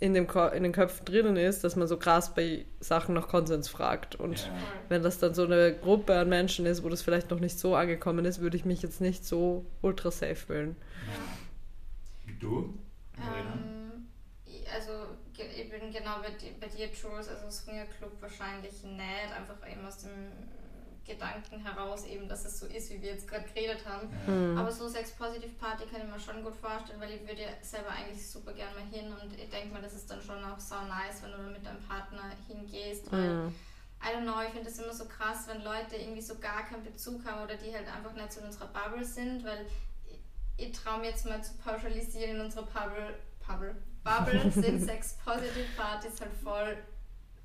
[0.00, 3.28] in, dem Ko in den Köpfen drinnen ist, dass man so krass bei Sachen nach
[3.28, 4.14] Konsens fragt.
[4.14, 4.52] Und Ja.
[4.88, 7.74] wenn das dann so eine Gruppe an Menschen ist, wo das vielleicht noch nicht so
[7.74, 10.76] angekommen ist, würde ich mich jetzt nicht so ultra safe fühlen.
[12.26, 12.32] Ja.
[12.40, 12.74] Du?
[13.14, 13.52] Verena?
[13.54, 14.06] Ähm,
[14.72, 14.92] also
[15.44, 19.98] ich bin genau bei, di- bei dir, Jules, also Swingerclub wahrscheinlich nicht, einfach eben aus
[19.98, 20.32] dem
[21.06, 24.08] Gedanken heraus eben, dass es so ist, wie wir jetzt gerade geredet haben.
[24.26, 24.58] Mhm.
[24.58, 27.48] Aber so Sex Positive Party kann ich mir schon gut vorstellen, weil ich würde ja
[27.62, 30.58] selber eigentlich super gerne mal hin und ich denke mal, das ist dann schon auch
[30.60, 33.54] sau nice, wenn du dann mit deinem Partner hingehst, weil Mhm.
[34.00, 36.84] I don't know, ich finde das immer so krass, wenn Leute irgendwie so gar keinen
[36.84, 39.66] Bezug haben oder die halt einfach nicht so in unserer Bubble sind, weil
[40.06, 40.20] ich,
[40.68, 43.14] ich traue mir jetzt mal zu pauschalisieren, in unserer Bubble,
[43.44, 43.74] Bubble,
[44.08, 46.76] Bubble sind Sex-Positive Partys halt voll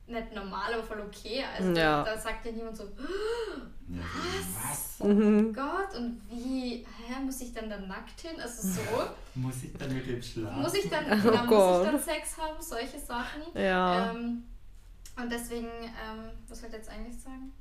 [0.05, 1.43] nicht normal, aber voll okay.
[1.57, 2.03] Also Ja.
[2.03, 4.01] da, da sagt ja niemand so, Ja.
[4.69, 4.95] Was?
[4.99, 5.53] oh Mhm.
[5.53, 8.39] Gott, und wie, hä, muss ich dann da nackt hin?
[8.41, 8.81] Also so,
[9.35, 10.61] Muss ich dann mit dem schlafen?
[10.61, 13.41] muss ich dann, Oh genau, muss ich dann Sex haben, solche Sachen.
[13.55, 14.11] Ja.
[14.11, 14.43] Ähm,
[15.15, 17.53] und deswegen, ähm, was wollte ich jetzt eigentlich sagen?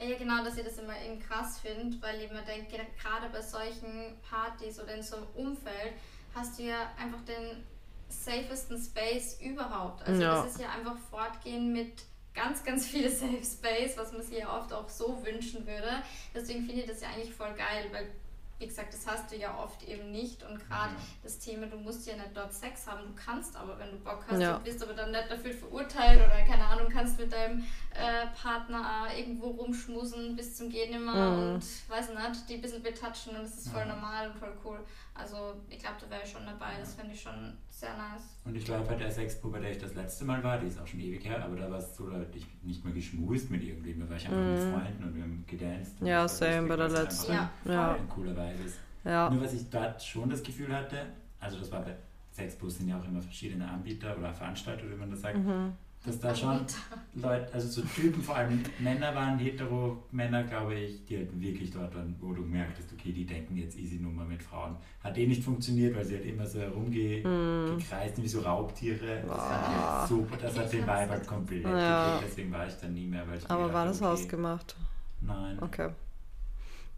[0.00, 3.28] Ja, ja, genau, dass ich das immer eben krass finde, weil ich mir denke, gerade
[3.32, 5.92] bei solchen Partys oder in so einem Umfeld
[6.34, 7.64] hast du ja einfach den
[8.08, 10.02] safesten Space überhaupt.
[10.06, 10.42] Also Ja.
[10.42, 12.04] das ist ja einfach fortgehen mit
[12.34, 16.02] ganz, ganz viel Safe Space, was man sich ja oft auch so wünschen würde.
[16.34, 18.10] Deswegen finde ich das ja eigentlich voll geil, weil
[18.58, 20.98] wie gesagt, das hast du ja oft eben nicht und gerade Mhm.
[21.22, 24.24] das Thema, du musst ja nicht dort Sex haben, du kannst aber, wenn du Bock
[24.26, 24.56] hast, Ja.
[24.56, 29.08] du bist aber dann nicht dafür verurteilt oder keine Ahnung, kannst mit deinem äh, Partner
[29.14, 31.54] irgendwo rumschmusen bis zum Gehen nimmer Mhm.
[31.56, 33.94] und weiß nicht, die ein bisschen betatschen und das ist voll Ja.
[33.94, 34.80] normal und voll cool.
[35.18, 38.36] Also ich glaube, da wäre ich schon dabei, das fände ich schon sehr nice.
[38.44, 40.78] Und ich glaube, bei der Sexpo, bei der ich das letzte Mal war, die ist
[40.80, 43.50] auch schon ewig her, aber da war es so, da hatte ich nicht mehr geschmust
[43.50, 44.72] mit irgendwem, da war ich einfach mit Mhm.
[44.72, 46.00] Freunden und wir haben gedanced.
[46.00, 47.32] und Ja, same bei der letzten.
[47.32, 47.98] Ja, Ja.
[48.08, 48.78] Cooler ist.
[49.04, 49.30] Ja.
[49.30, 51.06] Nur was ich dort schon das Gefühl hatte,
[51.40, 51.94] also das war bei
[52.32, 55.72] Sexbus sind ja auch immer verschiedene Anbieter oder Veranstalter, wie man das sagt, Mhm.
[56.06, 56.60] Dass da schon
[57.14, 61.70] Leute, also so Typen, vor allem Männer waren, hetero Männer, glaube ich, die halt wirklich
[61.70, 64.76] dort waren, wo du gemerkt hast, okay, die denken jetzt easy Nummer mit Frauen.
[65.02, 69.22] Hat eh nicht funktioniert, weil sie halt immer so herumgekreist, wie so Raubtiere.
[69.26, 72.18] Das ich halt super, das hat den halt komplett Ja.
[72.18, 74.76] gekriegt, deswegen war ich dann nie mehr, weil Aber gedacht war das okay, ausgemacht?
[75.20, 75.58] Nein.
[75.60, 75.90] Okay.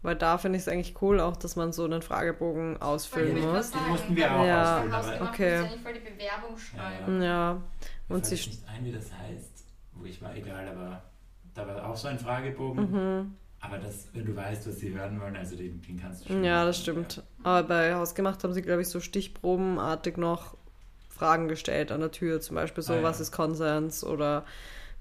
[0.01, 3.71] Weil da finde ich es eigentlich cool, auch dass man so einen Fragebogen ausfüllen muss.
[3.71, 4.77] Den mussten wir auch Ja.
[4.77, 5.57] ausfüllen, aber Okay.
[5.57, 7.21] Du musst ja nicht voll die Bewerbung schreiben.
[7.21, 7.61] Ja.
[8.09, 8.35] Und sie.
[8.35, 11.01] nicht ein, wie das heißt, wo ich war, egal, aber
[11.53, 12.91] da war auch so ein Fragebogen.
[12.91, 13.35] Mhm.
[13.61, 16.43] Aber das, wenn du weißt, was sie hören wollen, also den, den kannst du schon.
[16.43, 17.23] Ja, machen, das stimmt.
[17.43, 20.55] Aber bei Hausgemacht haben sie, glaube ich, so stichprobenartig noch
[21.09, 22.39] Fragen gestellt an der Tür.
[22.39, 23.03] Zum Beispiel so, Ah, ja.
[23.03, 24.45] was ist Konsens oder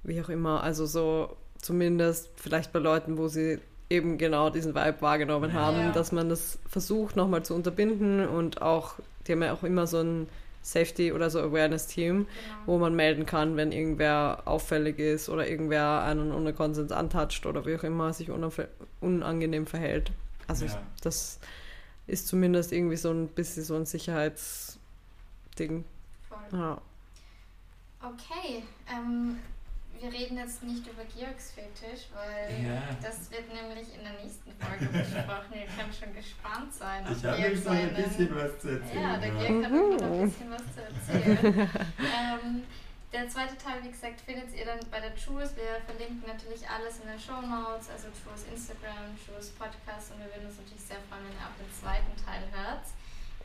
[0.03, 0.63] wie auch immer.
[0.65, 5.61] Also so zumindest vielleicht bei Leuten, wo sie eben genau diesen Vibe wahrgenommen Ja.
[5.67, 5.93] haben, Ja.
[5.93, 8.95] dass man das versucht nochmal zu unterbinden und auch,
[9.27, 10.29] die haben ja auch immer so ein
[10.63, 12.29] Safety- oder so Awareness-Team, Genau.
[12.67, 17.65] wo man melden kann, wenn irgendwer auffällig ist oder irgendwer einen ohne Konsens antatscht oder
[17.67, 18.31] wie auch immer sich
[19.01, 20.13] unangenehm verhält.
[20.47, 20.81] Also Ja.
[21.03, 21.39] das
[22.07, 25.85] ist zumindest irgendwie so ein bisschen so ein Sicherheitsding.
[26.29, 26.39] Voll.
[26.59, 26.81] Ja.
[28.01, 29.39] Okay, ähm,
[30.01, 32.83] wir reden jetzt nicht über Georgs Fetisch, weil Ja.
[33.03, 35.53] das wird nämlich in der nächsten Folge besprochen.
[35.55, 37.05] Ihr könnt schon gespannt sein.
[37.11, 39.03] Ich habe Georg nämlich so ein bisschen was zu erzählen.
[39.03, 39.39] Ja, der ja.
[39.39, 41.71] Georg hat noch ein bisschen was zu erzählen.
[41.99, 42.63] ähm,
[43.13, 45.57] der zweite Teil, wie gesagt, findet ihr dann bei der Jules.
[45.57, 50.29] Wir verlinken natürlich alles in den Show Notes, also Jules Instagram, Jules Podcast und wir
[50.29, 52.85] würden uns natürlich sehr freuen, wenn ihr auch den zweiten Teil hört.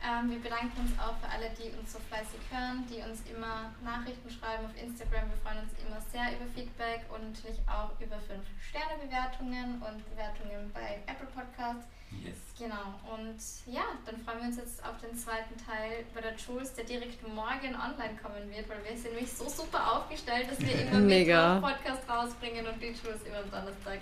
[0.04, 3.72] Ähm, wir bedanken uns auch für alle, die uns so fleißig hören, die uns immer
[3.80, 5.32] Nachrichten schreiben auf Instagram.
[5.32, 11.00] Wir freuen uns immer sehr über Feedback und natürlich auch über 5-Sterne-Bewertungen und Bewertungen bei
[11.08, 11.88] Apple Podcasts.
[12.20, 12.36] Yes.
[12.60, 16.74] Genau, und ja, dann freuen wir uns jetzt auf den zweiten Teil bei der Jules,
[16.74, 20.84] der direkt morgen online kommen wird, weil wir sind nämlich so super aufgestellt, dass wir
[20.84, 21.58] immer Mega.
[21.58, 23.98] Podcast rausbringen und die Jules immer am Donnerstag.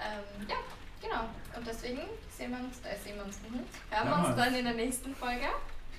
[0.00, 0.56] Ähm, ja,
[1.04, 1.24] Genau.
[1.56, 2.00] Und deswegen
[2.30, 3.60] sehen wir uns, äh, sehen wir uns, mhm.
[3.90, 5.46] hören wir uns dann in der nächsten Folge.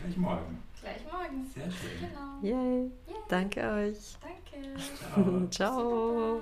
[0.02, 0.64] Gleich morgen.
[0.82, 1.52] Gleich morgen.
[1.54, 2.10] Sehr schön.
[2.10, 2.40] Genau.
[2.42, 2.92] Yay.
[3.08, 3.16] Yay.
[3.30, 4.18] Danke euch.
[4.22, 4.80] Danke.
[5.50, 6.42] Ciao.